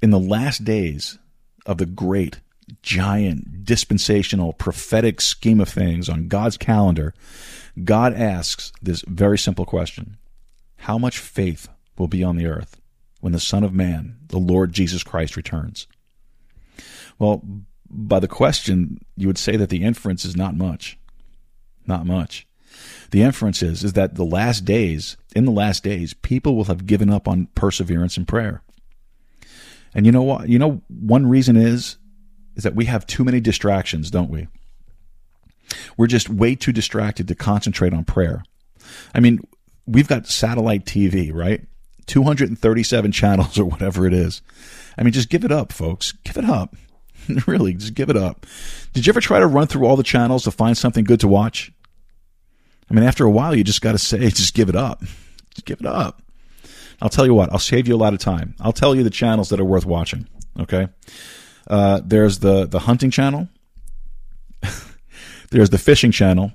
[0.00, 1.18] In the last days
[1.66, 2.40] of the great,
[2.82, 7.14] giant, dispensational, prophetic scheme of things on God's calendar,
[7.84, 10.16] God asks this very simple question
[10.78, 12.80] How much faith will be on the earth
[13.20, 15.86] when the Son of Man, the Lord Jesus Christ, returns?
[17.18, 17.42] Well,
[17.90, 20.98] by the question, you would say that the inference is not much.
[21.86, 22.46] Not much.
[23.10, 26.86] The inference is, is that the last days, in the last days, people will have
[26.86, 28.62] given up on perseverance and prayer.
[29.94, 30.48] And you know what?
[30.48, 31.96] You know, one reason is,
[32.56, 34.48] is that we have too many distractions, don't we?
[35.96, 38.42] We're just way too distracted to concentrate on prayer.
[39.14, 39.40] I mean,
[39.86, 41.64] we've got satellite TV, right?
[42.06, 44.42] 237 channels or whatever it is.
[44.98, 46.12] I mean, just give it up, folks.
[46.24, 46.76] Give it up.
[47.46, 48.46] really, just give it up.
[48.92, 51.28] Did you ever try to run through all the channels to find something good to
[51.28, 51.72] watch?
[52.90, 55.00] I mean, after a while, you just got to say, just give it up.
[55.54, 56.22] Just give it up.
[57.00, 58.54] I'll tell you what, I'll save you a lot of time.
[58.60, 60.28] I'll tell you the channels that are worth watching.
[60.58, 60.88] Okay.
[61.66, 63.48] Uh, there's the, the hunting channel.
[65.50, 66.52] there's the fishing channel.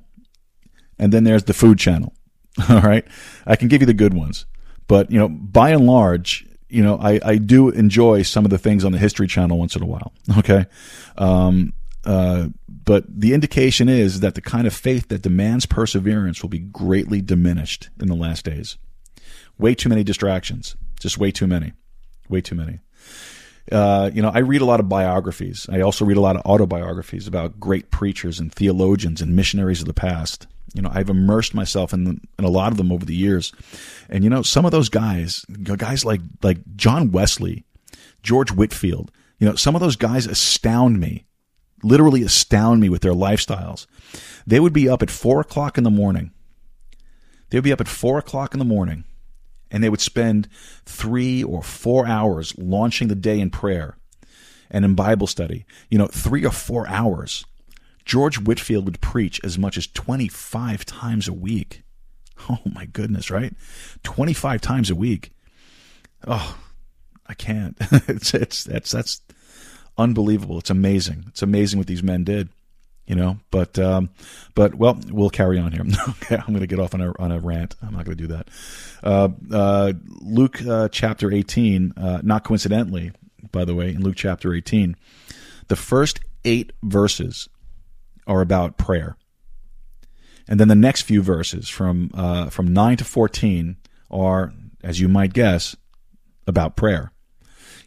[1.00, 2.14] And then there's the food channel.
[2.70, 3.06] All right.
[3.48, 4.46] I can give you the good ones.
[4.88, 8.58] But, you know, by and large, you know, I, I do enjoy some of the
[8.58, 10.14] things on the History Channel once in a while.
[10.38, 10.66] Okay.
[11.18, 11.74] Um,
[12.06, 16.60] uh, but the indication is that the kind of faith that demands perseverance will be
[16.60, 18.78] greatly diminished in the last days.
[19.58, 20.76] Way too many distractions.
[21.00, 21.74] Just way too many.
[22.30, 22.80] Way too many.
[23.72, 25.68] Uh, you know, I read a lot of biographies.
[25.72, 29.88] I also read a lot of autobiographies about great preachers and theologians and missionaries of
[29.88, 30.46] the past.
[30.76, 33.54] You know, I've immersed myself in, in a lot of them over the years,
[34.10, 37.64] and you know, some of those guys, guys like like John Wesley,
[38.24, 39.12] George Whitefield.
[39.40, 41.26] you know, some of those guys astound me,
[41.84, 43.86] literally astound me with their lifestyles.
[44.48, 46.32] They would be up at four o'clock in the morning.
[47.50, 49.04] They would be up at four o'clock in the morning,
[49.70, 50.48] and they would spend
[50.86, 53.98] three or four hours launching the day in prayer
[54.70, 55.66] and in Bible study.
[55.90, 57.46] You know, three or four hours
[58.06, 61.82] George Whitefield would preach as much as 25 times a week.
[62.50, 63.54] Oh my goodness, right?
[64.04, 65.32] 25 times a week.
[66.28, 66.58] Oh,
[67.26, 67.78] I can't.
[68.10, 69.22] it's it's that's that's
[69.98, 70.60] unbelievable.
[70.60, 71.26] It's amazing.
[71.28, 72.50] It's amazing what these men did,
[73.06, 73.40] you know.
[73.52, 74.10] But um,
[74.54, 75.84] but well, we'll carry on here.
[76.10, 77.76] okay, I'm going to get off on a on a rant.
[77.82, 78.50] I'm not going to do that.
[79.04, 81.94] Uh, uh, Luke uh, chapter 18.
[81.98, 83.12] Uh, not coincidentally,
[83.52, 84.96] by the way, in Luke chapter 18,
[85.68, 87.50] the first eight verses
[88.28, 89.18] are about prayer.
[90.48, 93.78] And then the next few verses from uh, from nine to fourteen
[94.12, 94.54] are,
[94.84, 95.76] as you might guess,
[96.46, 97.12] about prayer.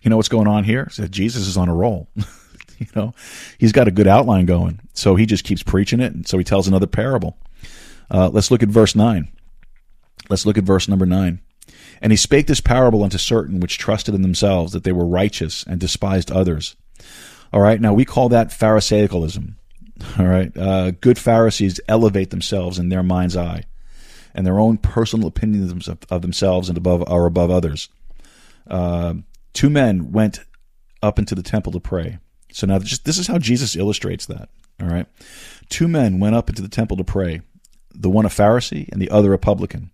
[0.02, 0.88] You know what's going on here?
[0.90, 2.08] So Jesus is on a roll.
[2.78, 3.14] you know,
[3.58, 6.44] he's got a good outline going, so he just keeps preaching it, and so he
[6.44, 7.37] tells another parable.
[8.11, 9.28] Uh, let's look at verse nine.
[10.28, 11.40] Let's look at verse number nine.
[12.00, 15.64] And he spake this parable unto certain which trusted in themselves that they were righteous
[15.64, 16.76] and despised others.
[17.52, 19.54] All right, now we call that Pharisaicalism.
[20.18, 20.56] All right.
[20.56, 23.64] Uh, good Pharisees elevate themselves in their mind's eye
[24.34, 27.88] and their own personal opinions of, of themselves and above are above others.
[28.68, 29.14] Uh,
[29.52, 30.40] two men went
[31.02, 32.18] up into the temple to pray.
[32.52, 34.48] So now just, this is how Jesus illustrates that.
[34.80, 35.06] All right.
[35.68, 37.42] Two men went up into the temple to pray,
[37.94, 39.90] the one a Pharisee and the other a publican.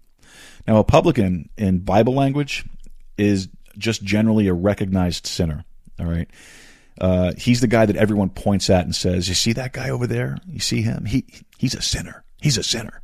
[0.67, 2.65] Now, a publican in Bible language
[3.19, 5.65] is just generally a recognized sinner.
[5.99, 6.29] All right.
[7.01, 10.07] Uh, he's the guy that everyone points at and says, "You see that guy over
[10.07, 10.39] there?
[10.47, 11.07] You see him?
[11.07, 11.25] He
[11.59, 12.25] he's a sinner.
[12.41, 13.01] He's a sinner."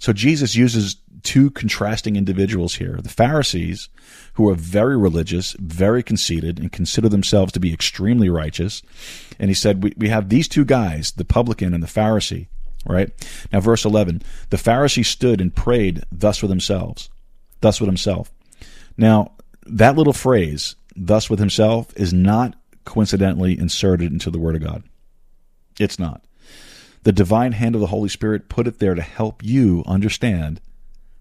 [0.00, 3.88] So Jesus uses two contrasting individuals here: the Pharisees,
[4.32, 8.82] who are very religious, very conceited, and consider themselves to be extremely righteous.
[9.38, 12.48] And he said, "We we have these two guys, the publican and the Pharisee."
[12.86, 13.10] Right
[13.52, 17.10] now, verse eleven: the Pharisee stood and prayed thus with themselves,
[17.60, 18.32] thus with himself.
[18.96, 19.32] Now,
[19.66, 24.82] that little phrase, thus with himself, is not coincidentally inserted into the Word of God.
[25.78, 26.24] It's not.
[27.02, 30.60] The divine hand of the Holy Spirit put it there to help you understand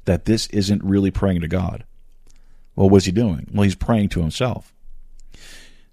[0.06, 1.86] that this isn't really praying to God.
[2.76, 3.48] Well, what's he doing?
[3.54, 4.74] Well, he's praying to himself.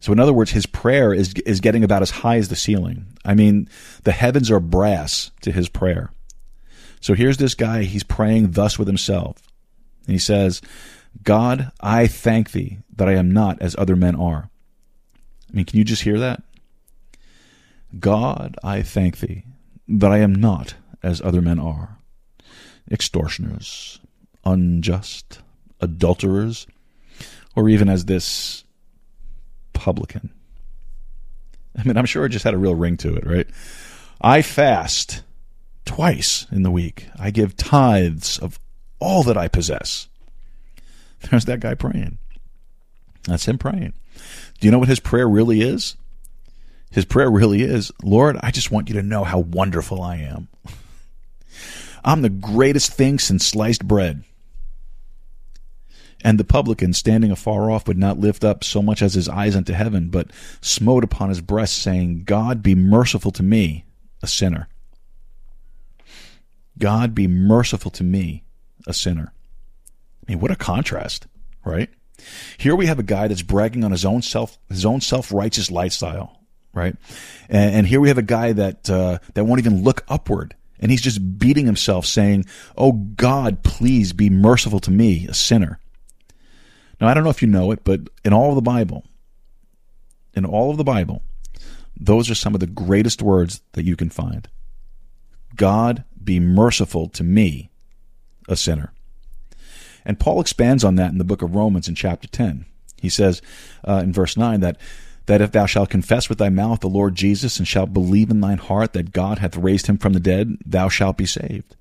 [0.00, 3.06] So, in other words, his prayer is, is getting about as high as the ceiling.
[3.24, 3.68] I mean,
[4.04, 6.12] the heavens are brass to his prayer.
[7.00, 9.42] So here's this guy, he's praying thus with himself.
[10.06, 10.60] And he says,
[11.22, 14.50] God, I thank thee that I am not as other men are.
[15.48, 16.42] I mean, can you just hear that?
[17.98, 19.44] God, I thank thee
[19.88, 21.98] that I am not as other men are
[22.90, 24.00] extortioners,
[24.44, 25.40] unjust,
[25.80, 26.66] adulterers,
[27.54, 28.64] or even as this
[29.72, 30.30] publican.
[31.78, 33.46] I mean, I'm sure it just had a real ring to it, right?
[34.20, 35.22] I fast
[35.84, 37.08] twice in the week.
[37.18, 38.58] I give tithes of
[38.98, 40.08] all that I possess.
[41.30, 42.18] There's that guy praying.
[43.24, 43.92] That's him praying.
[44.60, 45.96] Do you know what his prayer really is?
[46.90, 50.48] His prayer really is, Lord, I just want you to know how wonderful I am.
[52.04, 54.24] I'm the greatest thing since sliced bread.
[56.24, 59.54] And the publican, standing afar off, would not lift up so much as his eyes
[59.54, 60.30] unto heaven, but
[60.60, 63.84] smote upon his breast, saying, God be merciful to me,
[64.22, 64.68] a sinner.
[66.78, 68.44] God be merciful to me,
[68.86, 69.32] a sinner.
[70.26, 71.26] I mean, what a contrast,
[71.64, 71.90] right?
[72.58, 76.35] Here we have a guy that's bragging on his own self his own self-righteous lifestyle,
[76.76, 76.94] right?
[77.48, 80.90] And, and here we have a guy that uh, that won't even look upward, and
[80.92, 82.44] he's just beating himself, saying,
[82.76, 85.80] "Oh God, please be merciful to me, a sinner."
[87.00, 89.04] Now I don't know if you know it, but in all of the Bible,
[90.34, 91.22] in all of the Bible,
[91.96, 94.48] those are some of the greatest words that you can find.
[95.56, 97.70] God, be merciful to me,
[98.48, 98.92] a sinner.
[100.04, 102.66] And Paul expands on that in the book of Romans in chapter 10.
[103.00, 103.42] He says
[103.86, 104.78] uh, in verse 9 that
[105.26, 108.40] that if thou shalt confess with thy mouth the Lord Jesus and shalt believe in
[108.40, 111.76] thine heart that God hath raised him from the dead, thou shalt be saved.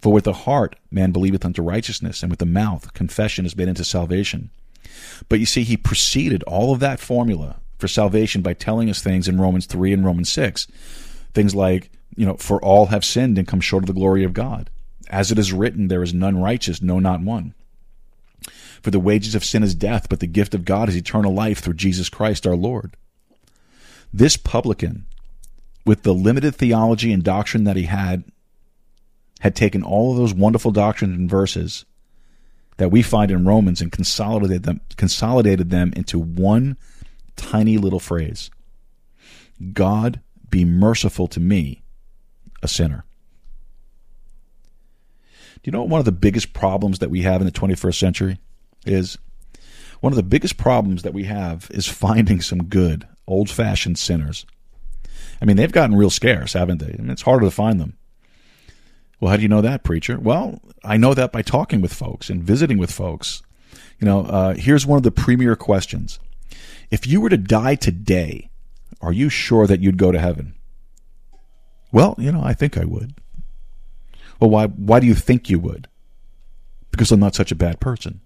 [0.00, 3.68] For with the heart man believeth unto righteousness, and with the mouth confession is made
[3.68, 4.50] unto salvation.
[5.28, 9.28] But you see, he preceded all of that formula for salvation by telling us things
[9.28, 10.66] in Romans 3 and Romans 6.
[11.34, 14.32] Things like, you know, for all have sinned and come short of the glory of
[14.32, 14.70] God.
[15.10, 17.54] As it is written, there is none righteous, no, not one.
[18.84, 21.60] For the wages of sin is death, but the gift of God is eternal life
[21.60, 22.98] through Jesus Christ our Lord.
[24.12, 25.06] This publican,
[25.86, 28.24] with the limited theology and doctrine that he had,
[29.40, 31.86] had taken all of those wonderful doctrines and verses
[32.76, 36.76] that we find in Romans and consolidated them, consolidated them into one
[37.36, 38.50] tiny little phrase
[39.72, 40.20] God
[40.50, 41.80] be merciful to me,
[42.62, 43.06] a sinner.
[45.54, 47.98] Do you know what one of the biggest problems that we have in the 21st
[47.98, 48.38] century?
[48.84, 49.18] Is
[50.00, 54.44] one of the biggest problems that we have is finding some good old fashioned sinners.
[55.40, 56.92] I mean, they've gotten real scarce, haven't they?
[56.92, 57.96] I mean, it's harder to find them.
[59.20, 60.18] Well, how do you know that, preacher?
[60.18, 63.42] Well, I know that by talking with folks and visiting with folks.
[63.98, 66.18] You know, uh, here's one of the premier questions:
[66.90, 68.50] If you were to die today,
[69.00, 70.54] are you sure that you'd go to heaven?
[71.92, 73.14] Well, you know, I think I would.
[74.40, 74.66] Well, why?
[74.66, 75.88] Why do you think you would?
[76.90, 78.20] Because I'm not such a bad person.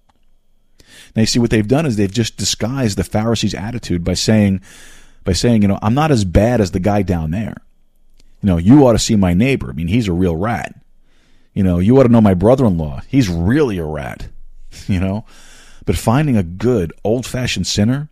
[1.14, 4.60] Now you see what they've done is they've just disguised the Pharisees' attitude by saying,
[5.24, 7.56] by saying, you know, I'm not as bad as the guy down there.
[8.42, 9.70] You know, you ought to see my neighbor.
[9.70, 10.74] I mean, he's a real rat.
[11.54, 13.02] You know, you ought to know my brother-in-law.
[13.08, 14.28] He's really a rat.
[14.86, 15.24] You know,
[15.86, 18.10] but finding a good old-fashioned sinner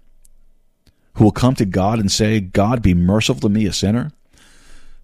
[1.14, 4.12] who will come to God and say, God, be merciful to me, a sinner.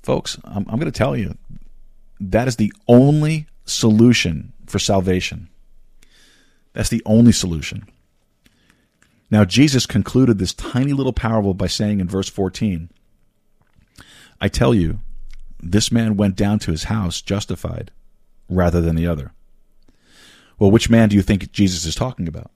[0.02, 1.36] Folks, I'm, I'm going to tell you,
[2.20, 5.48] that is the only solution for salvation.
[6.72, 7.86] That's the only solution.
[9.30, 12.90] Now, Jesus concluded this tiny little parable by saying in verse 14,
[14.40, 15.00] I tell you,
[15.60, 17.90] this man went down to his house justified
[18.48, 19.32] rather than the other.
[20.58, 22.50] Well, which man do you think Jesus is talking about?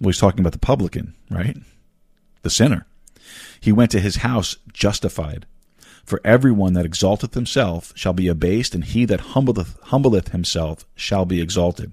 [0.00, 1.56] Well, he's talking about the publican, right?
[2.42, 2.86] The sinner.
[3.60, 5.46] He went to his house justified.
[6.04, 11.24] For everyone that exalteth himself shall be abased, and he that humbleth, humbleth himself shall
[11.24, 11.92] be exalted.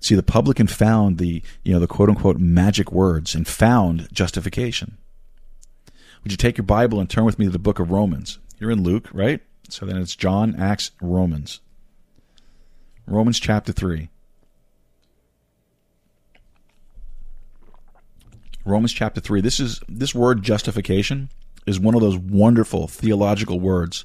[0.00, 4.96] See, the publican found the, you know, the quote unquote magic words and found justification.
[6.22, 8.38] Would you take your Bible and turn with me to the book of Romans?
[8.58, 9.40] You're in Luke, right?
[9.68, 11.60] So then it's John, Acts, Romans.
[13.06, 14.08] Romans chapter 3.
[18.64, 19.40] Romans chapter 3.
[19.40, 21.30] This is this word justification
[21.66, 24.04] is one of those wonderful theological words.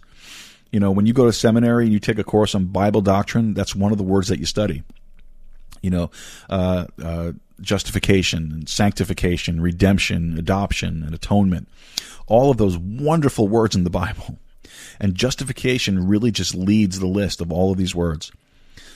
[0.72, 3.54] You know, when you go to seminary and you take a course on Bible doctrine,
[3.54, 4.84] that's one of the words that you study
[5.84, 6.10] you know,
[6.50, 11.68] uh, uh, justification and sanctification, redemption, adoption, and atonement.
[12.26, 14.40] All of those wonderful words in the Bible.
[15.00, 18.32] And justification really just leads the list of all of these words.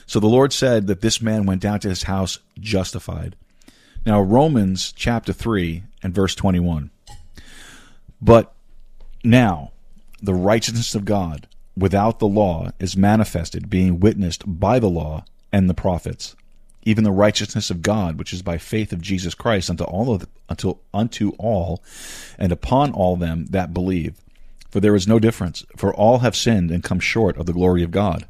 [0.06, 3.36] So the Lord said that this man went down to his house justified.
[4.06, 6.90] Now, Romans chapter 3 and verse 21.
[8.20, 8.54] But
[9.22, 9.72] now,
[10.22, 15.68] the righteousness of God without the law is manifested, being witnessed by the law and
[15.68, 16.34] the prophets
[16.88, 20.26] even the righteousness of God, which is by faith of Jesus Christ unto all of
[20.48, 21.82] unto unto all,
[22.38, 24.16] and upon all them that believe.
[24.70, 27.82] For there is no difference, for all have sinned and come short of the glory
[27.82, 28.26] of God.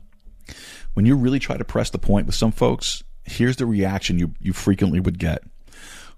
[0.94, 4.34] When you really try to press the point with some folks, here's the reaction you,
[4.40, 5.44] you frequently would get.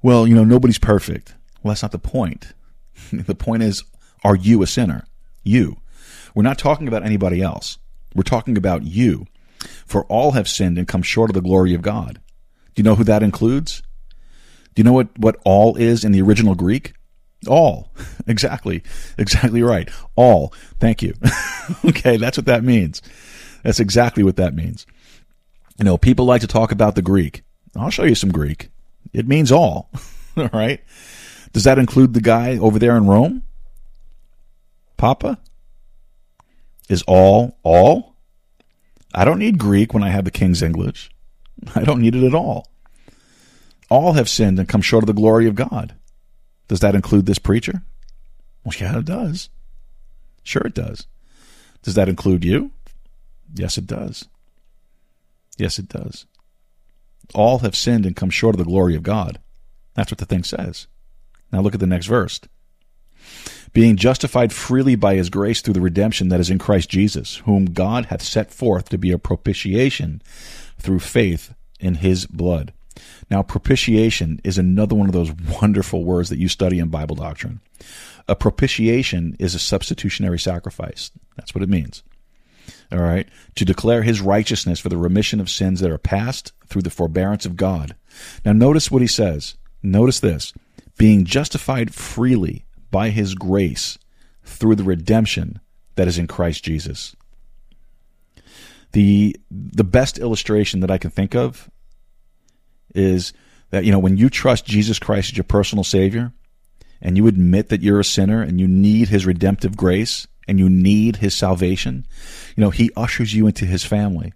[0.03, 1.35] Well, you know, nobody's perfect.
[1.63, 2.55] Well, that's not the point.
[3.13, 3.85] the point is,
[4.25, 5.07] are you a sinner?
[5.43, 5.77] You.
[6.35, 7.77] We're not talking about anybody else.
[8.15, 9.27] We're talking about you.
[9.85, 12.21] For all have sinned and come short of the glory of God.
[12.81, 13.83] You know who that includes?
[14.75, 16.95] Do you know what, what all is in the original Greek?
[17.47, 17.93] All.
[18.27, 18.83] Exactly.
[19.19, 19.91] Exactly right.
[20.17, 20.55] All.
[20.79, 21.13] Thank you.
[21.85, 23.03] okay, that's what that means.
[23.65, 24.87] That's exactly what that means.
[25.79, 27.43] You know, people like to talk about the Greek.
[27.77, 28.71] I'll show you some Greek.
[29.13, 29.91] It means all.
[30.39, 30.81] all right.
[31.53, 33.43] Does that include the guy over there in Rome?
[34.97, 35.39] Papa?
[36.89, 38.17] Is all all?
[39.15, 41.11] I don't need Greek when I have the King's English.
[41.75, 42.70] I don't need it at all.
[43.91, 45.95] All have sinned and come short of the glory of God.
[46.69, 47.83] Does that include this preacher?
[48.65, 49.51] Well, yeah, it does.
[50.45, 51.07] Sure, it does.
[51.83, 52.71] Does that include you?
[53.55, 54.29] Yes, it does.
[55.59, 56.27] Yes, it does.
[57.35, 59.41] All have sinned and come short of the glory of God.
[59.95, 60.87] That's what the thing says.
[61.53, 62.41] Now look at the next verse.
[63.73, 67.67] Being justified freely by his grace through the redemption that is in Christ Jesus, whom
[67.67, 70.23] God hath set forth to be a propitiation
[70.79, 72.73] through faith in his blood.
[73.31, 77.61] Now, propitiation is another one of those wonderful words that you study in Bible doctrine.
[78.29, 81.11] A propitiation is a substitutionary sacrifice.
[81.37, 82.03] That's what it means.
[82.93, 83.29] All right.
[83.57, 87.47] To declare his righteousness for the remission of sins that are past through the forbearance
[87.47, 87.95] of God.
[88.45, 89.57] Now, notice what he says.
[89.83, 90.53] Notice this
[90.99, 93.99] being justified freely by his grace
[94.45, 95.61] through the redemption
[95.95, 97.17] that is in Christ Jesus.
[98.93, 101.71] The the best illustration that I can think of
[102.95, 103.33] is
[103.71, 106.33] that you know when you trust Jesus Christ as your personal savior
[107.01, 110.69] and you admit that you're a sinner and you need his redemptive grace and you
[110.69, 112.07] need his salvation,
[112.57, 114.33] you know, he ushers you into his family.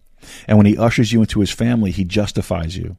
[0.47, 2.97] And when he ushers you into his family, he justifies you.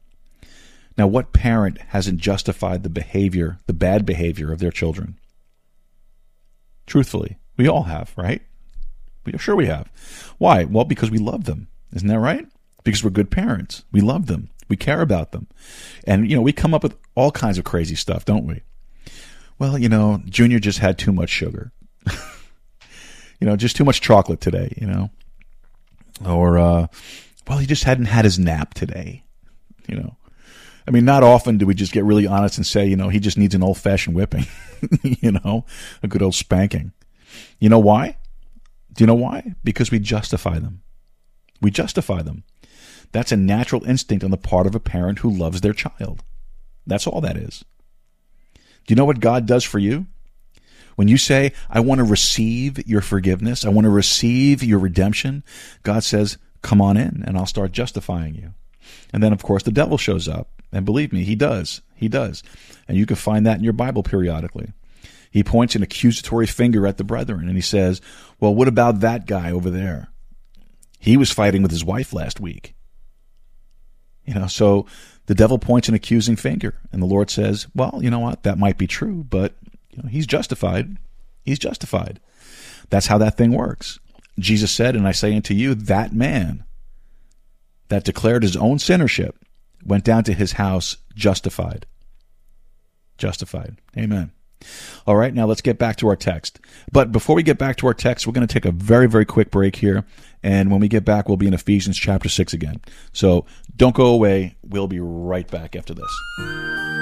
[0.97, 5.17] Now, what parent hasn't justified the behavior, the bad behavior of their children?
[6.85, 8.41] Truthfully, we all have, right?
[9.25, 9.89] We are sure we have.
[10.37, 10.63] Why?
[10.65, 11.67] Well, because we love them.
[11.93, 12.47] Isn't that right?
[12.83, 13.83] Because we're good parents.
[13.91, 14.49] We love them.
[14.67, 15.47] We care about them.
[16.05, 18.61] And you know, we come up with all kinds of crazy stuff, don't we?
[19.57, 21.71] Well, you know, Junior just had too much sugar.
[23.39, 25.09] you know, just too much chocolate today, you know.
[26.25, 26.87] Or uh
[27.47, 29.23] well, he just hadn't had his nap today.
[29.87, 30.17] You know.
[30.87, 33.19] I mean, not often do we just get really honest and say, you know, he
[33.19, 34.45] just needs an old fashioned whipping,
[35.01, 35.65] you know,
[36.03, 36.91] a good old spanking.
[37.59, 38.17] You know why?
[38.93, 39.55] Do you know why?
[39.63, 40.81] Because we justify them.
[41.61, 42.43] We justify them.
[43.11, 46.23] That's a natural instinct on the part of a parent who loves their child.
[46.85, 47.63] That's all that is.
[48.53, 50.05] Do you know what God does for you?
[50.95, 55.43] When you say, I want to receive your forgiveness, I want to receive your redemption,
[55.83, 58.53] God says, Come on in and I'll start justifying you.
[59.13, 60.49] And then, of course, the devil shows up.
[60.71, 61.81] And believe me, he does.
[61.95, 62.43] He does.
[62.87, 64.73] And you can find that in your Bible periodically.
[65.29, 68.01] He points an accusatory finger at the brethren and he says,
[68.39, 70.09] Well, what about that guy over there?
[70.99, 72.73] He was fighting with his wife last week.
[74.25, 74.85] You know, so
[75.27, 78.43] the devil points an accusing finger, and the Lord says, Well, you know what?
[78.43, 79.53] That might be true, but
[79.91, 80.97] you know, he's justified.
[81.43, 82.19] He's justified.
[82.89, 83.99] That's how that thing works.
[84.39, 86.63] Jesus said, And I say unto you, that man
[87.89, 89.35] that declared his own sinnership
[89.85, 91.85] went down to his house justified.
[93.17, 93.77] Justified.
[93.97, 94.31] Amen.
[95.07, 96.59] All right, now let's get back to our text.
[96.91, 99.25] But before we get back to our text, we're going to take a very, very
[99.25, 100.05] quick break here.
[100.43, 102.81] And when we get back, we'll be in Ephesians chapter 6 again.
[103.13, 103.45] So
[103.75, 104.55] don't go away.
[104.63, 106.94] We'll be right back after this.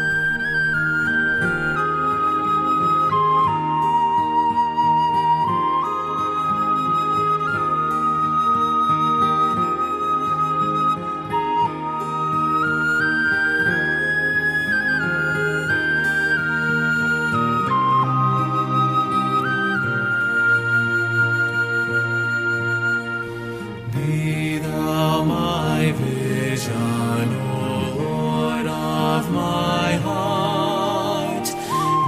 [23.93, 31.47] Be thou my vision, O Lord of my heart.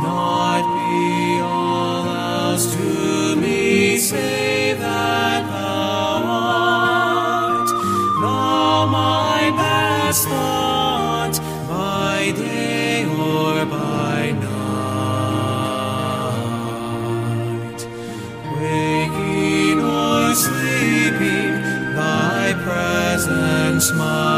[0.01, 7.69] Not be all else to me, save that thou art.
[8.19, 10.27] Thou my best
[23.85, 24.34] presence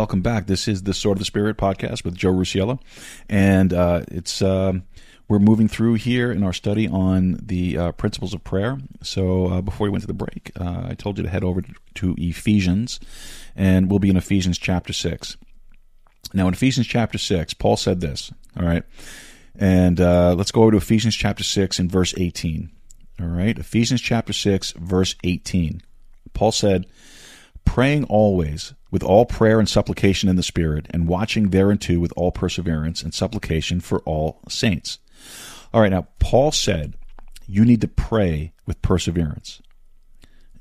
[0.00, 0.46] welcome back.
[0.46, 2.80] This is the Sword of the Spirit podcast with Joe Rusiello,
[3.28, 4.84] and uh, it's um,
[5.28, 8.78] we're moving through here in our study on the uh, principles of prayer.
[9.02, 11.60] So uh, before we went to the break, uh, I told you to head over
[11.96, 12.98] to Ephesians,
[13.54, 15.36] and we'll be in Ephesians chapter six.
[16.32, 18.32] Now, in Ephesians chapter six, Paul said this.
[18.58, 18.84] All right,
[19.54, 22.70] and uh, let's go over to Ephesians chapter six and verse eighteen.
[23.20, 25.82] All right, Ephesians chapter six, verse eighteen.
[26.32, 26.86] Paul said
[27.66, 32.32] praying always with all prayer and supplication in the Spirit, and watching thereunto with all
[32.32, 34.98] perseverance and supplication for all saints.
[35.72, 36.94] All right, now, Paul said
[37.46, 39.60] you need to pray with perseverance.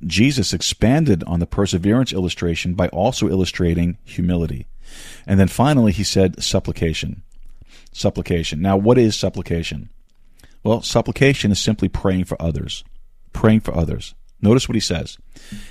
[0.05, 4.65] Jesus expanded on the perseverance illustration by also illustrating humility.
[5.27, 7.21] And then finally, he said supplication.
[7.91, 8.61] Supplication.
[8.61, 9.89] Now, what is supplication?
[10.63, 12.83] Well, supplication is simply praying for others.
[13.33, 14.15] Praying for others.
[14.41, 15.17] Notice what he says.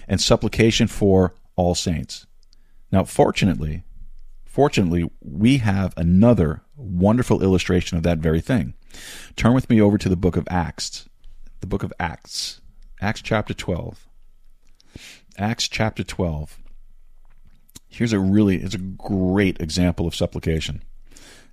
[0.06, 2.26] And supplication for all saints.
[2.90, 3.84] Now, fortunately,
[4.44, 8.74] fortunately, we have another wonderful illustration of that very thing.
[9.36, 11.08] Turn with me over to the book of Acts.
[11.60, 12.60] The book of Acts.
[13.00, 14.06] Acts chapter 12.
[15.36, 16.58] Acts chapter 12.
[17.88, 20.82] Here's a really, it's a great example of supplication.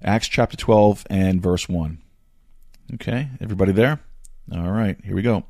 [0.03, 1.99] Acts chapter 12 and verse 1.
[2.95, 3.99] Okay, everybody there?
[4.53, 5.45] All right, here we go.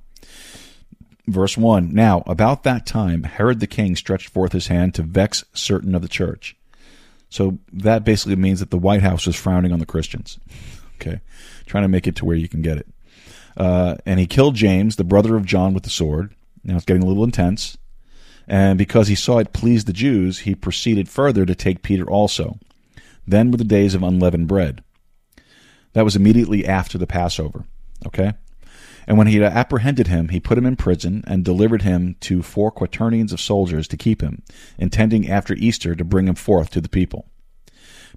[1.28, 5.44] Verse 1 Now, about that time, Herod the king stretched forth his hand to vex
[5.54, 6.56] certain of the church.
[7.30, 10.40] So that basically means that the White House was frowning on the Christians.
[11.02, 11.20] Okay,
[11.66, 12.88] trying to make it to where you can get it.
[13.58, 16.34] Uh, and he killed James, the brother of John, with the sword.
[16.64, 17.78] Now it's getting a little intense.
[18.48, 22.60] And because he saw it pleased the Jews, he proceeded further to take Peter also.
[23.28, 24.84] Then were the days of unleavened bread.
[25.92, 27.66] That was immediately after the Passover.
[28.06, 28.34] Okay?
[29.08, 32.42] And when he had apprehended him, he put him in prison and delivered him to
[32.42, 34.42] four quaternions of soldiers to keep him,
[34.78, 37.30] intending after Easter to bring him forth to the people.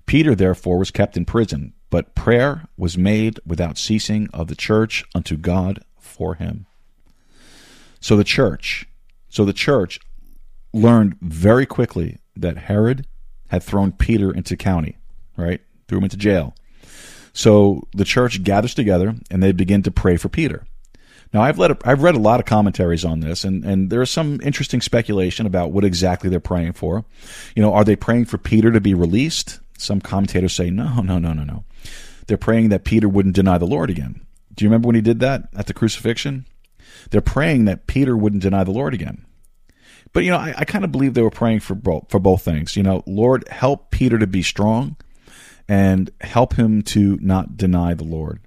[0.07, 5.05] Peter therefore was kept in prison, but prayer was made without ceasing of the church
[5.15, 6.67] unto God for him.
[8.01, 8.87] So the church,
[9.29, 10.01] so the church
[10.73, 13.07] learned very quickly that Herod
[13.49, 14.97] had thrown Peter into county,
[15.37, 15.61] right?
[15.89, 16.55] Threw him into jail.
[17.33, 20.65] So the church gathers together and they begin to pray for Peter.
[21.33, 24.11] Now I've read I've read a lot of commentaries on this, and and there is
[24.11, 27.05] some interesting speculation about what exactly they're praying for.
[27.55, 29.61] You know, are they praying for Peter to be released?
[29.77, 31.65] Some commentators say no, no, no, no, no.
[32.27, 34.21] They're praying that Peter wouldn't deny the Lord again.
[34.55, 36.47] Do you remember when he did that at the crucifixion?
[37.11, 39.25] They're praying that Peter wouldn't deny the Lord again.
[40.13, 42.43] But you know, I, I kind of believe they were praying for both for both
[42.43, 42.77] things.
[42.77, 44.97] You know, Lord, help Peter to be strong,
[45.69, 48.41] and help him to not deny the Lord.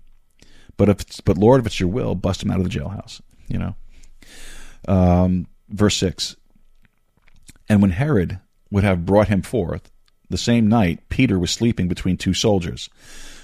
[0.82, 3.21] But if but Lord, if it's your will, bust him out of the jailhouse.
[3.47, 3.75] You know.
[4.88, 6.36] Um, verse six.
[7.69, 8.39] And when Herod
[8.71, 9.91] would have brought him forth,
[10.32, 12.89] the same night Peter was sleeping between two soldiers.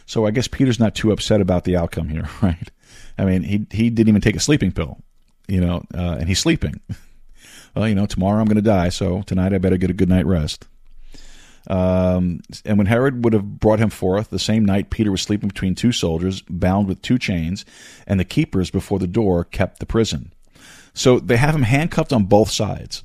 [0.07, 2.71] So I guess Peter's not too upset about the outcome here, right?
[3.19, 4.97] I mean, he he didn't even take a sleeping pill,
[5.47, 6.81] you know, uh, and he's sleeping.
[7.75, 10.09] well, you know, tomorrow I'm going to die, so tonight I better get a good
[10.09, 10.67] night rest.
[11.67, 15.49] Um, and when Herod would have brought him forth, the same night Peter was sleeping
[15.49, 17.65] between two soldiers, bound with two chains,
[18.05, 20.33] and the keepers before the door kept the prison.
[20.93, 23.03] So they have him handcuffed on both sides.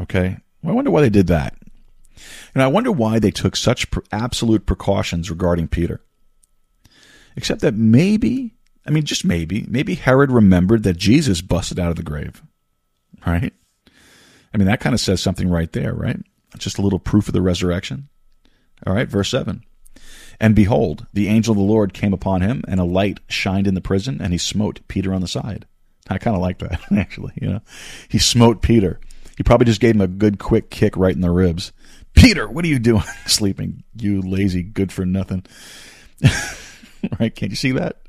[0.00, 0.38] Okay?
[0.64, 1.56] I wonder why they did that.
[2.54, 6.00] And I wonder why they took such absolute precautions regarding Peter.
[7.36, 8.54] Except that maybe,
[8.86, 12.42] I mean, just maybe, maybe Herod remembered that Jesus busted out of the grave.
[13.26, 13.52] Right?
[14.52, 16.20] I mean, that kind of says something right there, right?
[16.58, 18.08] Just a little proof of the resurrection.
[18.86, 19.62] All right, verse 7.
[20.40, 23.74] And behold, the angel of the Lord came upon him, and a light shined in
[23.74, 25.66] the prison, and he smote Peter on the side.
[26.08, 27.32] I kind of like that, actually.
[27.40, 27.60] You know,
[28.08, 29.00] he smote Peter.
[29.36, 31.72] He probably just gave him a good, quick kick right in the ribs.
[32.14, 33.04] Peter, what are you doing?
[33.26, 35.44] Sleeping, you lazy, good for nothing.
[37.20, 37.34] right?
[37.34, 38.02] Can't you see that?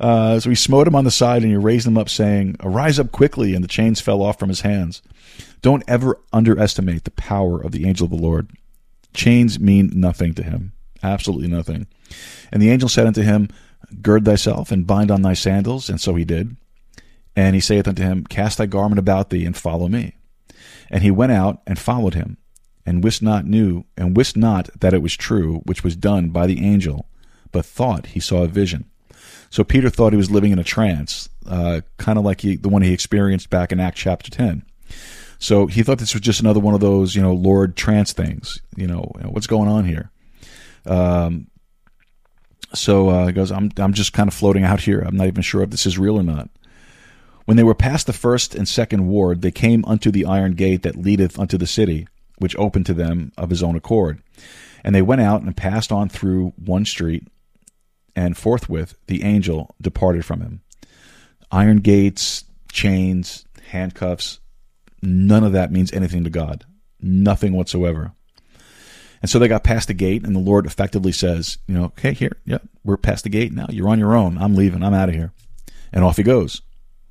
[0.00, 2.98] Uh, so he smote him on the side and he raised him up, saying, Arise
[2.98, 3.54] up quickly.
[3.54, 5.02] And the chains fell off from his hands.
[5.60, 8.50] Don't ever underestimate the power of the angel of the Lord.
[9.14, 11.86] Chains mean nothing to him, absolutely nothing.
[12.52, 13.48] And the angel said unto him,
[14.02, 15.88] Gird thyself and bind on thy sandals.
[15.88, 16.56] And so he did.
[17.34, 20.16] And he saith unto him, Cast thy garment about thee and follow me.
[20.90, 22.38] And he went out and followed him,
[22.84, 26.46] and wist not knew, and wist not that it was true, which was done by
[26.46, 27.06] the angel,
[27.52, 28.86] but thought he saw a vision.
[29.50, 32.68] So Peter thought he was living in a trance, uh, kind of like he, the
[32.68, 34.62] one he experienced back in Acts chapter 10.
[35.38, 38.60] So he thought this was just another one of those, you know, Lord trance things.
[38.76, 40.10] You know, what's going on here?
[40.84, 41.48] Um,
[42.74, 45.00] so uh, he goes, I'm, I'm just kind of floating out here.
[45.00, 46.50] I'm not even sure if this is real or not.
[47.44, 50.82] When they were past the first and second ward, they came unto the iron gate
[50.82, 52.06] that leadeth unto the city,
[52.38, 54.20] which opened to them of his own accord.
[54.84, 57.26] And they went out and passed on through one street,
[58.14, 60.60] and forthwith the angel departed from him.
[61.50, 64.40] Iron gates, chains, handcuffs,
[65.02, 66.64] none of that means anything to God.
[67.00, 68.12] Nothing whatsoever.
[69.20, 72.12] And so they got past the gate, and the Lord effectively says, You know, okay,
[72.12, 73.66] here, yeah, we're past the gate now.
[73.68, 74.38] You're on your own.
[74.38, 74.82] I'm leaving.
[74.82, 75.32] I'm out of here.
[75.92, 76.62] And off he goes.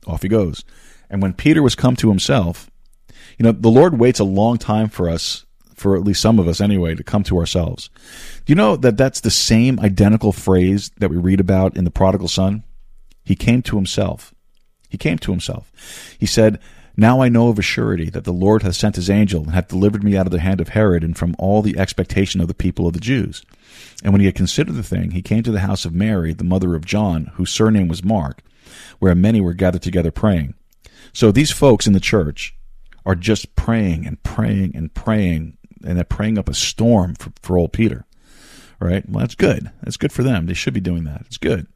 [0.05, 0.63] Off he goes.
[1.09, 2.69] And when Peter was come to himself,
[3.37, 6.47] you know, the Lord waits a long time for us, for at least some of
[6.47, 7.89] us anyway, to come to ourselves.
[8.45, 11.91] Do you know that that's the same identical phrase that we read about in the
[11.91, 12.63] prodigal son?
[13.23, 14.33] He came to himself.
[14.89, 15.71] He came to himself.
[16.17, 16.59] He said,
[16.97, 19.67] now I know of a surety that the Lord hath sent his angel and hath
[19.67, 22.55] delivered me out of the hand of Herod and from all the expectation of the
[22.55, 23.45] people of the Jews.
[24.03, 26.43] And when he had considered the thing, he came to the house of Mary, the
[26.43, 28.41] mother of John, whose surname was Mark,
[28.97, 30.55] where many were gathered together praying.
[31.13, 32.55] So these folks in the church
[33.05, 37.57] are just praying and praying and praying, and they're praying up a storm for, for
[37.57, 38.05] old Peter.
[38.79, 39.07] Right?
[39.07, 39.71] Well, that's good.
[39.81, 40.45] That's good for them.
[40.45, 41.21] They should be doing that.
[41.25, 41.67] It's good.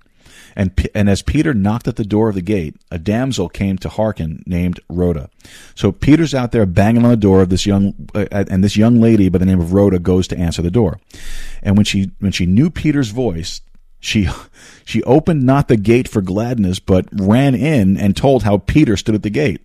[0.55, 3.89] And, and as Peter knocked at the door of the gate, a damsel came to
[3.89, 5.29] hearken named Rhoda.
[5.75, 8.99] So Peter's out there banging on the door of this young, uh, and this young
[8.99, 10.99] lady by the name of Rhoda goes to answer the door.
[11.61, 13.61] And when she, when she knew Peter's voice,
[13.99, 14.27] she,
[14.85, 19.15] she opened not the gate for gladness, but ran in and told how Peter stood
[19.15, 19.61] at the gate.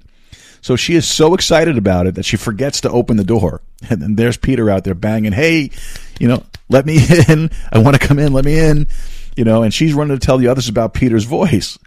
[0.61, 3.63] So she is so excited about it that she forgets to open the door.
[3.91, 5.71] And then there's Peter out there banging, Hey,
[6.19, 6.97] you know, let me
[7.29, 7.51] in.
[7.71, 8.33] I want to come in.
[8.33, 8.89] Let me in
[9.37, 11.79] you know, and she's running to tell the others about Peter's voice.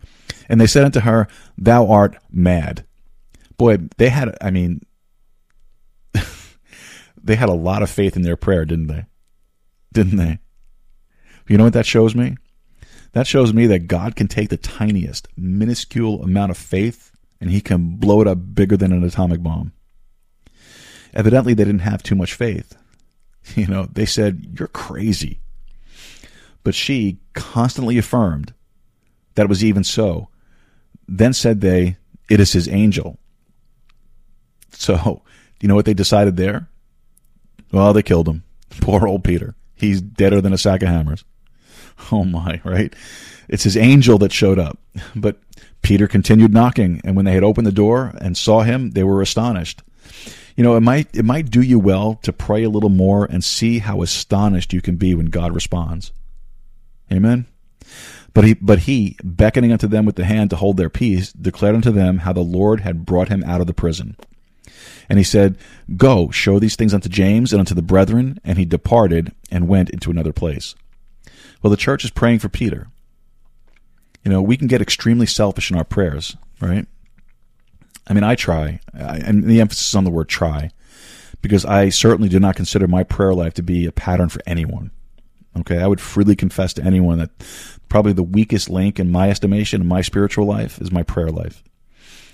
[0.47, 1.27] And they said unto her,
[1.57, 2.85] Thou art mad.
[3.57, 4.81] Boy, they had, I mean,
[7.23, 9.05] they had a lot of faith in their prayer, didn't they?
[9.91, 10.39] Didn't they?
[11.47, 12.37] You know what that shows me?
[13.13, 17.61] That shows me that God can take the tiniest, minuscule amount of faith and he
[17.61, 19.71] can blow it up bigger than an atomic bomb.
[21.13, 22.75] Evidently, they didn't have too much faith.
[23.55, 25.39] You know, they said, You're crazy.
[26.63, 28.53] But she constantly affirmed
[29.35, 30.27] that it was even so.
[31.07, 31.95] Then said they,
[32.29, 33.17] It is his angel.
[34.71, 35.21] So, do
[35.61, 36.67] you know what they decided there?
[37.71, 38.43] Well, they killed him.
[38.81, 39.55] Poor old Peter.
[39.75, 41.23] He's deader than a sack of hammers.
[42.13, 42.95] Oh my, right?
[43.49, 44.77] It's his angel that showed up.
[45.17, 45.37] But
[45.81, 49.21] Peter continued knocking, and when they had opened the door and saw him, they were
[49.21, 49.81] astonished.
[50.55, 53.43] You know, it might it might do you well to pray a little more and
[53.43, 56.13] see how astonished you can be when God responds.
[57.11, 57.45] Amen.
[58.33, 61.75] But he, but he, beckoning unto them with the hand to hold their peace, declared
[61.75, 64.15] unto them how the Lord had brought him out of the prison.
[65.09, 65.57] And he said,
[65.97, 68.39] Go, show these things unto James and unto the brethren.
[68.43, 70.75] And he departed and went into another place.
[71.61, 72.87] Well, the church is praying for Peter.
[74.23, 76.85] You know, we can get extremely selfish in our prayers, right?
[78.07, 80.71] I mean, I try, and the emphasis on the word try,
[81.41, 84.91] because I certainly do not consider my prayer life to be a pattern for anyone.
[85.57, 87.31] Okay, I would freely confess to anyone that
[87.89, 91.63] probably the weakest link in my estimation in my spiritual life is my prayer life.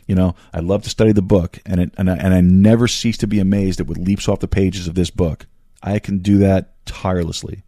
[0.06, 2.88] You know, I love to study the book, and it, and I, and I never
[2.88, 5.48] cease to be amazed at what leaps off the pages of this book.
[5.82, 7.64] I can do that tirelessly.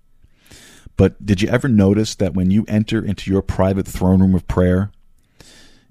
[0.98, 4.48] But did you ever notice that when you enter into your private throne room of
[4.48, 4.92] prayer,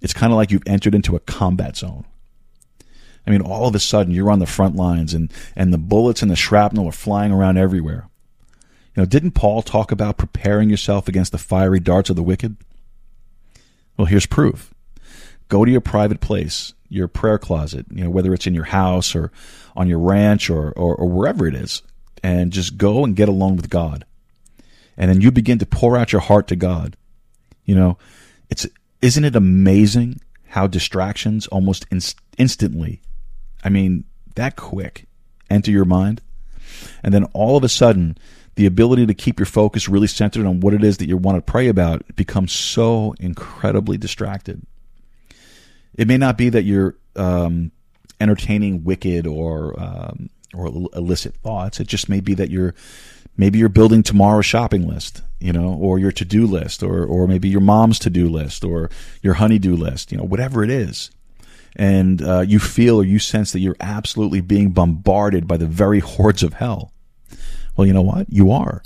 [0.01, 2.05] it's kind of like you've entered into a combat zone.
[3.27, 6.23] I mean, all of a sudden you're on the front lines, and and the bullets
[6.23, 8.09] and the shrapnel are flying around everywhere.
[8.97, 12.57] Know, didn't Paul talk about preparing yourself against the fiery darts of the wicked?
[13.97, 14.73] Well, here's proof.
[15.49, 19.15] Go to your private place, your prayer closet, you know, whether it's in your house
[19.15, 19.31] or
[19.77, 21.83] on your ranch or, or, or wherever it is,
[22.23, 24.05] and just go and get alone with God.
[24.97, 26.97] And then you begin to pour out your heart to God.
[27.65, 27.99] You know,
[28.49, 28.67] it's
[29.03, 33.03] isn't it amazing how distractions almost inst- instantly,
[33.63, 34.05] I mean,
[34.37, 35.07] that quick,
[35.51, 36.23] enter your mind?
[37.03, 38.17] And then all of a sudden,
[38.57, 41.37] the ability to keep your focus really centered on what it is that you want
[41.37, 44.67] to pray about becomes so incredibly distracted.
[45.95, 47.71] It may not be that you're um,
[48.21, 51.81] entertaining wicked or um, or illicit thoughts.
[51.81, 52.75] It just may be that you're
[53.37, 57.49] maybe you're building tomorrow's shopping list, you know, or your to-do list, or or maybe
[57.49, 58.91] your mom's to-do list, or
[59.23, 61.11] your honeydew list, you know, whatever it is.
[61.79, 66.01] And uh, you feel or you sense that you're absolutely being bombarded by the very
[66.15, 66.93] hordes of hell.
[67.77, 68.27] Well, you know what?
[68.31, 68.83] You are.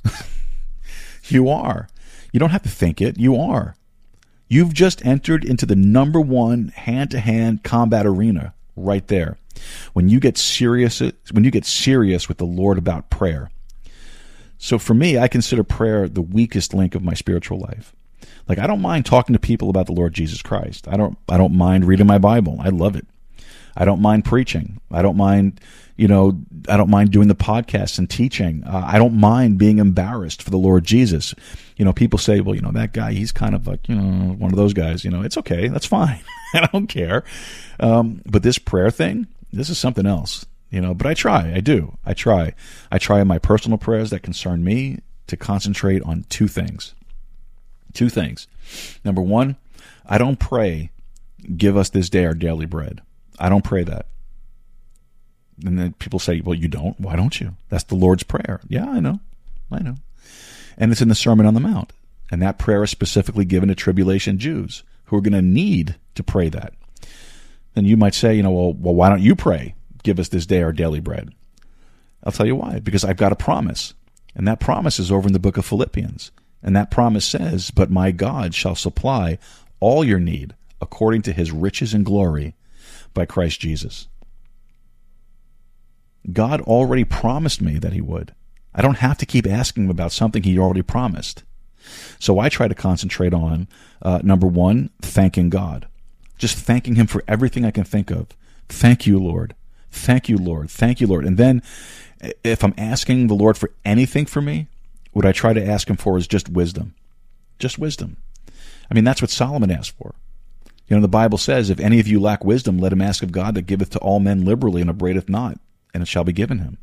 [1.29, 1.89] you are.
[2.33, 3.19] You don't have to think it.
[3.19, 3.77] You are.
[4.49, 9.39] You've just entered into the number one hand-to-hand combat arena right there.
[9.93, 13.51] When you get serious, when you get serious with the Lord about prayer.
[14.59, 17.95] So for me, I consider prayer the weakest link of my spiritual life.
[18.49, 20.89] Like I don't mind talking to people about the Lord Jesus Christ.
[20.89, 22.59] I don't I don't mind reading my Bible.
[22.61, 23.07] I love it.
[23.77, 24.81] I don't mind preaching.
[24.91, 25.61] I don't mind,
[26.01, 28.65] you know, I don't mind doing the podcasts and teaching.
[28.65, 31.35] Uh, I don't mind being embarrassed for the Lord Jesus.
[31.77, 34.33] You know, people say, well, you know, that guy, he's kind of like, you know,
[34.33, 35.05] one of those guys.
[35.05, 35.69] You know, it's okay.
[35.69, 36.23] That's fine.
[36.55, 37.23] I don't care.
[37.81, 40.47] Um, but this prayer thing, this is something else.
[40.71, 41.53] You know, but I try.
[41.55, 41.99] I do.
[42.07, 42.55] I try.
[42.91, 46.95] I try in my personal prayers that concern me to concentrate on two things.
[47.93, 48.49] Two things.
[49.05, 49.57] Number one,
[50.07, 50.93] I don't pray,
[51.59, 53.03] give us this day our daily bread.
[53.39, 54.07] I don't pray that.
[55.65, 56.99] And then people say, well, you don't?
[57.01, 57.57] Why don't you?
[57.69, 58.61] That's the Lord's Prayer.
[58.69, 59.21] Yeah, I know.
[59.71, 59.97] I know.
[60.79, 61.93] And it's in the Sermon on the Mount.
[62.31, 66.23] And that prayer is specifically given to tribulation Jews who are going to need to
[66.23, 66.73] pray that.
[67.75, 69.75] Then you might say, you know, well, well, why don't you pray?
[70.03, 71.31] Give us this day our daily bread.
[72.25, 72.79] I'll tell you why.
[72.79, 73.95] Because I've got a promise.
[74.35, 76.31] And that promise is over in the book of Philippians.
[76.63, 79.39] And that promise says, But my God shall supply
[79.81, 82.55] all your need according to his riches and glory
[83.15, 84.09] by Christ Jesus.
[86.33, 88.35] God already promised me that he would.
[88.75, 91.43] I don't have to keep asking him about something he already promised.
[92.19, 93.69] So I try to concentrate on
[94.03, 95.89] uh, number one, thanking God.
[96.39, 98.29] Just thanking him for everything I can think of.
[98.69, 99.55] Thank you, Lord.
[99.91, 100.71] Thank you, Lord.
[100.71, 101.25] Thank you, Lord.
[101.25, 101.63] And then
[102.45, 104.69] if I'm asking the Lord for anything for me,
[105.13, 106.95] what I try to ask him for is just wisdom.
[107.59, 108.17] Just wisdom.
[108.91, 110.15] I mean, that's what Solomon asked for.
[110.89, 113.33] You know, the Bible says, if any of you lack wisdom, let him ask of
[113.33, 115.59] God that giveth to all men liberally and upbraideth not,
[115.93, 116.79] and it shall be given him.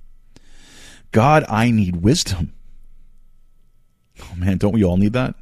[1.12, 2.54] God, I need wisdom.
[4.22, 5.36] Oh man, don't we all need that?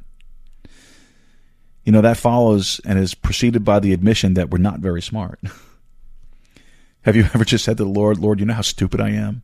[1.84, 5.40] You know, that follows and is preceded by the admission that we're not very smart.
[7.02, 9.42] Have you ever just said to the Lord, Lord, you know how stupid I am?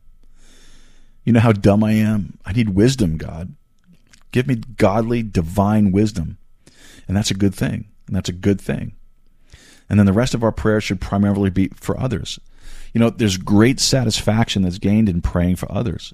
[1.23, 2.37] You know how dumb I am?
[2.45, 3.55] I need wisdom, God.
[4.31, 6.37] Give me godly, divine wisdom.
[7.07, 7.87] And that's a good thing.
[8.07, 8.95] And that's a good thing.
[9.89, 12.39] And then the rest of our prayers should primarily be for others.
[12.93, 16.13] You know, there's great satisfaction that's gained in praying for others.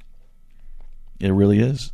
[1.19, 1.91] It really is.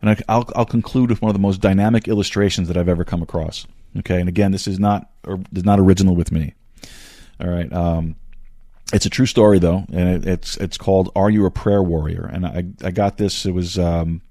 [0.00, 3.04] And I, will I'll conclude with one of the most dynamic illustrations that I've ever
[3.04, 3.66] come across.
[3.98, 6.54] Okay, and again, this is not or is not original with me.
[7.40, 8.16] All right, um,
[8.92, 12.28] it's a true story though, and it, it's it's called "Are You a Prayer Warrior?"
[12.32, 13.44] And I I got this.
[13.44, 14.22] It was um,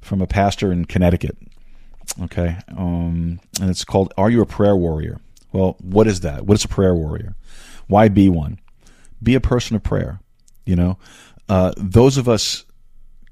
[0.00, 1.36] from a pastor in Connecticut.
[2.24, 5.20] Okay, um, and it's called "Are You a Prayer Warrior?"
[5.52, 6.46] Well, what is that?
[6.46, 7.34] What is a prayer warrior?
[7.88, 8.59] Why be one?
[9.22, 10.20] Be a person of prayer.
[10.64, 10.98] You know,
[11.48, 12.64] uh, those of us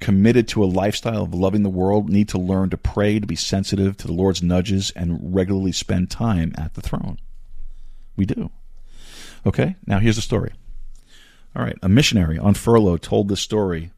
[0.00, 3.36] committed to a lifestyle of loving the world need to learn to pray, to be
[3.36, 7.18] sensitive to the Lord's nudges, and regularly spend time at the throne.
[8.16, 8.50] We do.
[9.46, 10.52] Okay, now here's the story.
[11.56, 13.90] All right, a missionary on furlough told this story,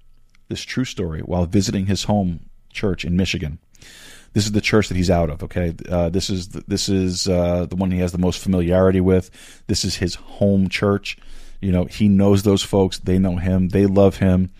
[0.48, 3.58] this true story, while visiting his home church in Michigan.
[4.32, 5.42] This is the church that he's out of.
[5.42, 9.00] Okay, uh, this is the, this is uh, the one he has the most familiarity
[9.00, 9.30] with.
[9.66, 11.18] This is his home church.
[11.60, 12.98] You know, he knows those folks.
[12.98, 13.68] They know him.
[13.68, 14.50] They love him.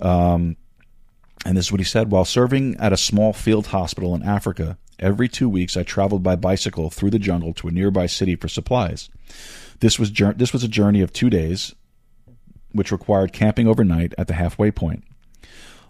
[0.00, 0.56] Um,
[1.44, 4.78] and this is what he said: While serving at a small field hospital in Africa,
[4.98, 8.48] every two weeks I traveled by bicycle through the jungle to a nearby city for
[8.48, 9.08] supplies.
[9.80, 11.74] This was this was a journey of two days,
[12.72, 15.04] which required camping overnight at the halfway point.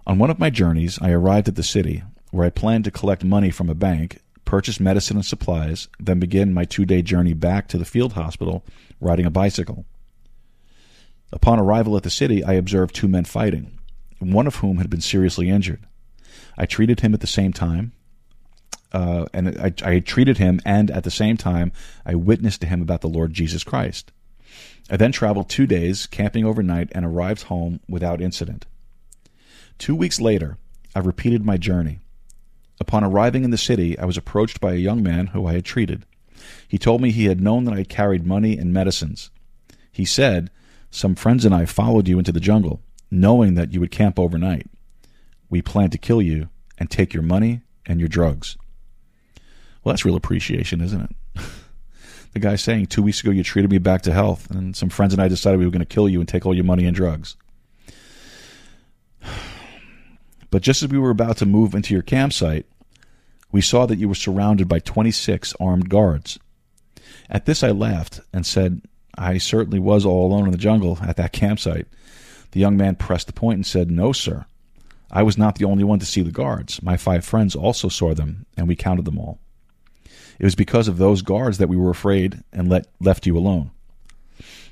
[0.06, 3.22] On one of my journeys, I arrived at the city, where I planned to collect
[3.22, 7.68] money from a bank, purchase medicine and supplies, then begin my two day journey back
[7.68, 8.64] to the field hospital
[9.00, 9.84] riding a bicycle.
[11.32, 13.78] Upon arrival at the city, I observed two men fighting,
[14.18, 15.86] one of whom had been seriously injured.
[16.58, 17.92] I treated him at the same time,
[18.92, 21.72] uh, and I, I treated him, and at the same time,
[22.04, 24.12] I witnessed to him about the Lord Jesus Christ.
[24.90, 28.66] I then traveled two days, camping overnight, and arrived home without incident.
[29.78, 30.58] Two weeks later,
[30.94, 32.00] I repeated my journey.
[32.78, 35.64] Upon arriving in the city, I was approached by a young man who I had
[35.64, 36.04] treated.
[36.68, 39.30] He told me he had known that I carried money and medicines.
[39.90, 40.50] He said,
[40.92, 42.82] Some friends and I followed you into the jungle.
[43.10, 44.66] knowing that you would camp overnight.
[45.50, 48.56] We planned to kill you and take your money and your drugs.
[49.84, 51.42] Well, that's real appreciation, isn't it?
[52.32, 55.12] the guy saying, Two weeks ago you treated me back to health, and some friends
[55.12, 56.96] and I decided we were going to kill you and take all your money and
[56.96, 57.36] drugs.
[60.50, 62.66] But just as we were about to move into your campsite,
[63.50, 66.38] we saw that you were surrounded by 26 armed guards.
[67.30, 68.82] At this, I laughed and said,
[69.16, 71.86] I certainly was all alone in the jungle at that campsite.
[72.52, 74.46] The young man pressed the point and said, No, sir.
[75.10, 76.82] I was not the only one to see the guards.
[76.82, 79.38] My five friends also saw them, and we counted them all.
[80.38, 83.70] It was because of those guards that we were afraid and let, left you alone.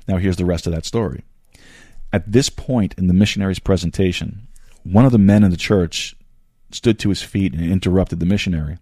[0.07, 1.23] Now, here's the rest of that story.
[2.11, 4.47] At this point in the missionary's presentation,
[4.83, 6.15] one of the men in the church
[6.71, 8.79] stood to his feet and interrupted the missionary.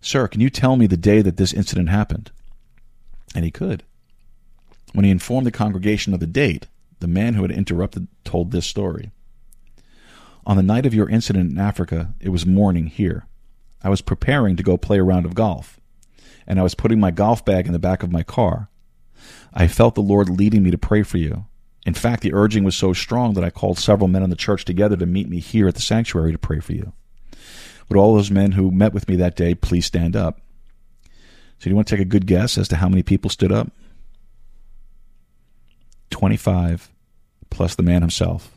[0.00, 2.32] Sir, can you tell me the day that this incident happened?
[3.34, 3.84] And he could.
[4.92, 6.66] When he informed the congregation of the date,
[7.00, 9.10] the man who had interrupted told this story.
[10.44, 13.26] On the night of your incident in Africa, it was morning here.
[13.82, 15.80] I was preparing to go play a round of golf,
[16.46, 18.68] and I was putting my golf bag in the back of my car.
[19.54, 21.46] I felt the Lord leading me to pray for you.
[21.84, 24.64] In fact, the urging was so strong that I called several men in the church
[24.64, 26.92] together to meet me here at the sanctuary to pray for you.
[27.88, 30.40] Would all those men who met with me that day please stand up?
[31.58, 33.52] So, do you want to take a good guess as to how many people stood
[33.52, 33.70] up?
[36.22, 36.88] 25
[37.50, 38.56] plus the man himself.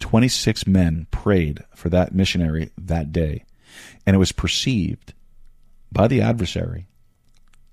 [0.00, 3.46] 26 men prayed for that missionary that day,
[4.04, 5.14] and it was perceived
[5.90, 6.86] by the adversary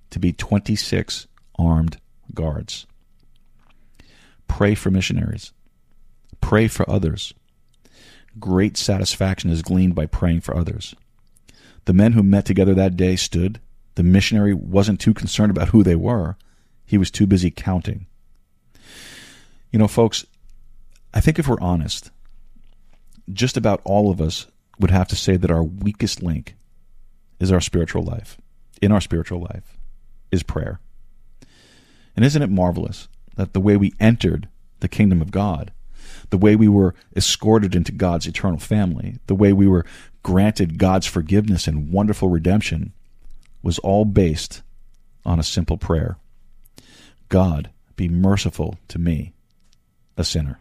[0.09, 1.27] to be 26
[1.59, 1.97] armed
[2.33, 2.87] guards.
[4.47, 5.51] Pray for missionaries.
[6.39, 7.33] Pray for others.
[8.39, 10.95] Great satisfaction is gleaned by praying for others.
[11.83, 13.59] The men who met together that day stood.
[13.95, 16.37] The missionary wasn't too concerned about who they were,
[16.85, 18.07] he was too busy counting.
[19.71, 20.25] You know, folks,
[21.13, 22.11] I think if we're honest,
[23.31, 24.47] just about all of us
[24.79, 26.55] would have to say that our weakest link
[27.39, 28.37] is our spiritual life.
[28.81, 29.77] In our spiritual life
[30.31, 30.79] is prayer.
[32.15, 34.49] And isn't it marvelous that the way we entered
[34.79, 35.71] the kingdom of God,
[36.29, 39.85] the way we were escorted into God's eternal family, the way we were
[40.23, 42.93] granted God's forgiveness and wonderful redemption
[43.63, 44.61] was all based
[45.25, 46.17] on a simple prayer
[47.29, 49.31] God, be merciful to me,
[50.21, 50.59] a sinner.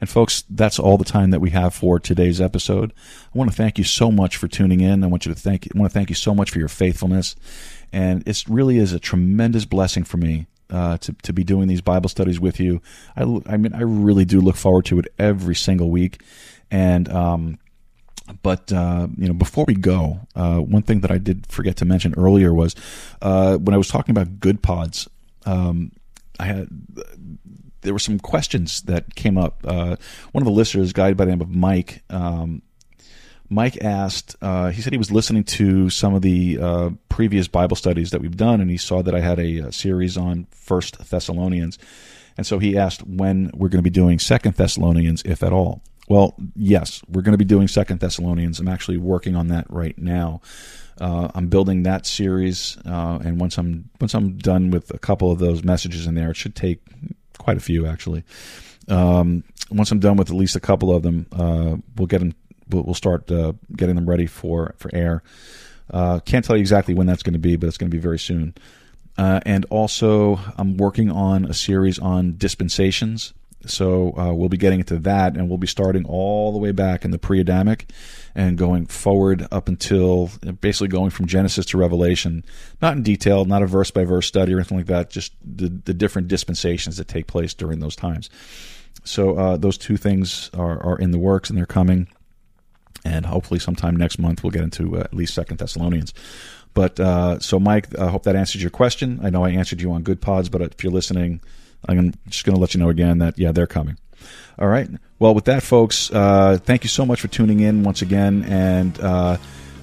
[0.00, 2.92] And folks, that's all the time that we have for today's episode.
[3.34, 5.04] I want to thank you so much for tuning in.
[5.04, 7.36] I want you to thank I want to thank you so much for your faithfulness.
[7.92, 11.80] And it really is a tremendous blessing for me uh, to to be doing these
[11.80, 12.82] Bible studies with you.
[13.16, 16.22] I, I mean, I really do look forward to it every single week.
[16.70, 17.58] And um,
[18.42, 21.84] but uh, you know, before we go, uh, one thing that I did forget to
[21.84, 22.74] mention earlier was
[23.22, 25.08] uh, when I was talking about Goodpods.
[25.46, 25.92] Um,
[26.38, 26.68] I had
[27.82, 29.60] there were some questions that came up.
[29.64, 29.96] Uh,
[30.32, 32.62] one of the listeners, guy by the name of Mike, um,
[33.48, 34.36] Mike asked.
[34.42, 38.20] Uh, he said he was listening to some of the uh, previous Bible studies that
[38.20, 41.78] we've done, and he saw that I had a, a series on First Thessalonians,
[42.36, 45.82] and so he asked when we're going to be doing Second Thessalonians, if at all.
[46.08, 48.60] Well, yes, we're going to be doing Second Thessalonians.
[48.60, 50.40] I'm actually working on that right now.
[51.00, 55.32] Uh, I'm building that series, uh, and once I'm once I'm done with a couple
[55.32, 56.80] of those messages in there, it should take
[57.38, 58.22] quite a few actually.
[58.88, 62.34] Um, once I'm done with at least a couple of them, uh, we'll get them.
[62.70, 65.22] We'll, start uh, getting them ready for for air.
[65.90, 68.00] Uh, can't tell you exactly when that's going to be, but it's going to be
[68.00, 68.54] very soon.
[69.18, 73.32] Uh, and also, I'm working on a series on dispensations.
[73.66, 77.04] So uh, we'll be getting into that, and we'll be starting all the way back
[77.04, 77.90] in the pre-Adamic
[78.34, 82.44] and going forward up until basically going from Genesis to Revelation,
[82.82, 85.68] not in detail, not a verse by verse study or anything like that, just the,
[85.68, 88.30] the different dispensations that take place during those times.
[89.04, 92.08] So uh, those two things are, are in the works and they're coming,
[93.04, 96.12] and hopefully sometime next month we'll get into uh, at least Second Thessalonians.
[96.74, 99.20] But uh, so, Mike, I hope that answers your question.
[99.22, 101.40] I know I answered you on Goodpods, but if you're listening,
[101.88, 103.98] I'm just going to let you know again that yeah, they're coming.
[104.58, 104.88] All right.
[105.18, 108.44] Well, with that, folks, uh, thank you so much for tuning in once again.
[108.44, 109.36] And uh,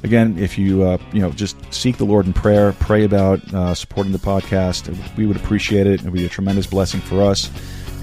[0.04, 3.74] again, if you uh, you know just seek the Lord in prayer, pray about uh,
[3.74, 6.02] supporting the podcast, we would appreciate it.
[6.02, 7.50] It would be a tremendous blessing for us,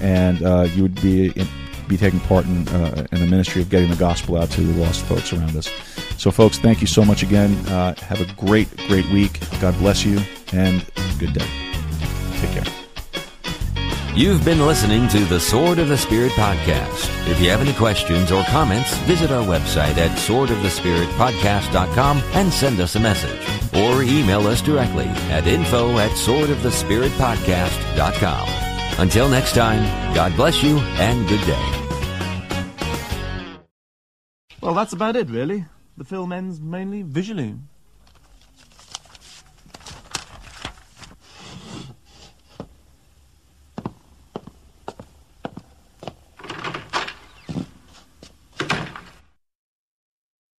[0.01, 1.47] and uh, you would be in,
[1.87, 4.79] be taking part in uh, in the ministry of getting the gospel out to the
[4.79, 5.69] lost folks around us.
[6.17, 7.53] So, folks, thank you so much again.
[7.65, 9.39] have a great, great week.
[9.59, 10.19] God bless you,
[10.53, 10.85] and
[11.17, 11.47] good day.
[12.39, 12.78] Take care.
[14.19, 17.07] You've been listening to the Sword of the Spirit podcast.
[17.29, 22.97] If you have any questions or comments, visit our website at swordofthespiritpodcast.com and send us
[22.97, 23.39] a message.
[23.73, 28.99] Or email us directly at info at swordofthespiritpodcast.com.
[28.99, 31.85] Until next time, God bless you and good day.
[34.59, 35.63] Well, that's about it, really.
[35.95, 37.55] The film ends mainly visually.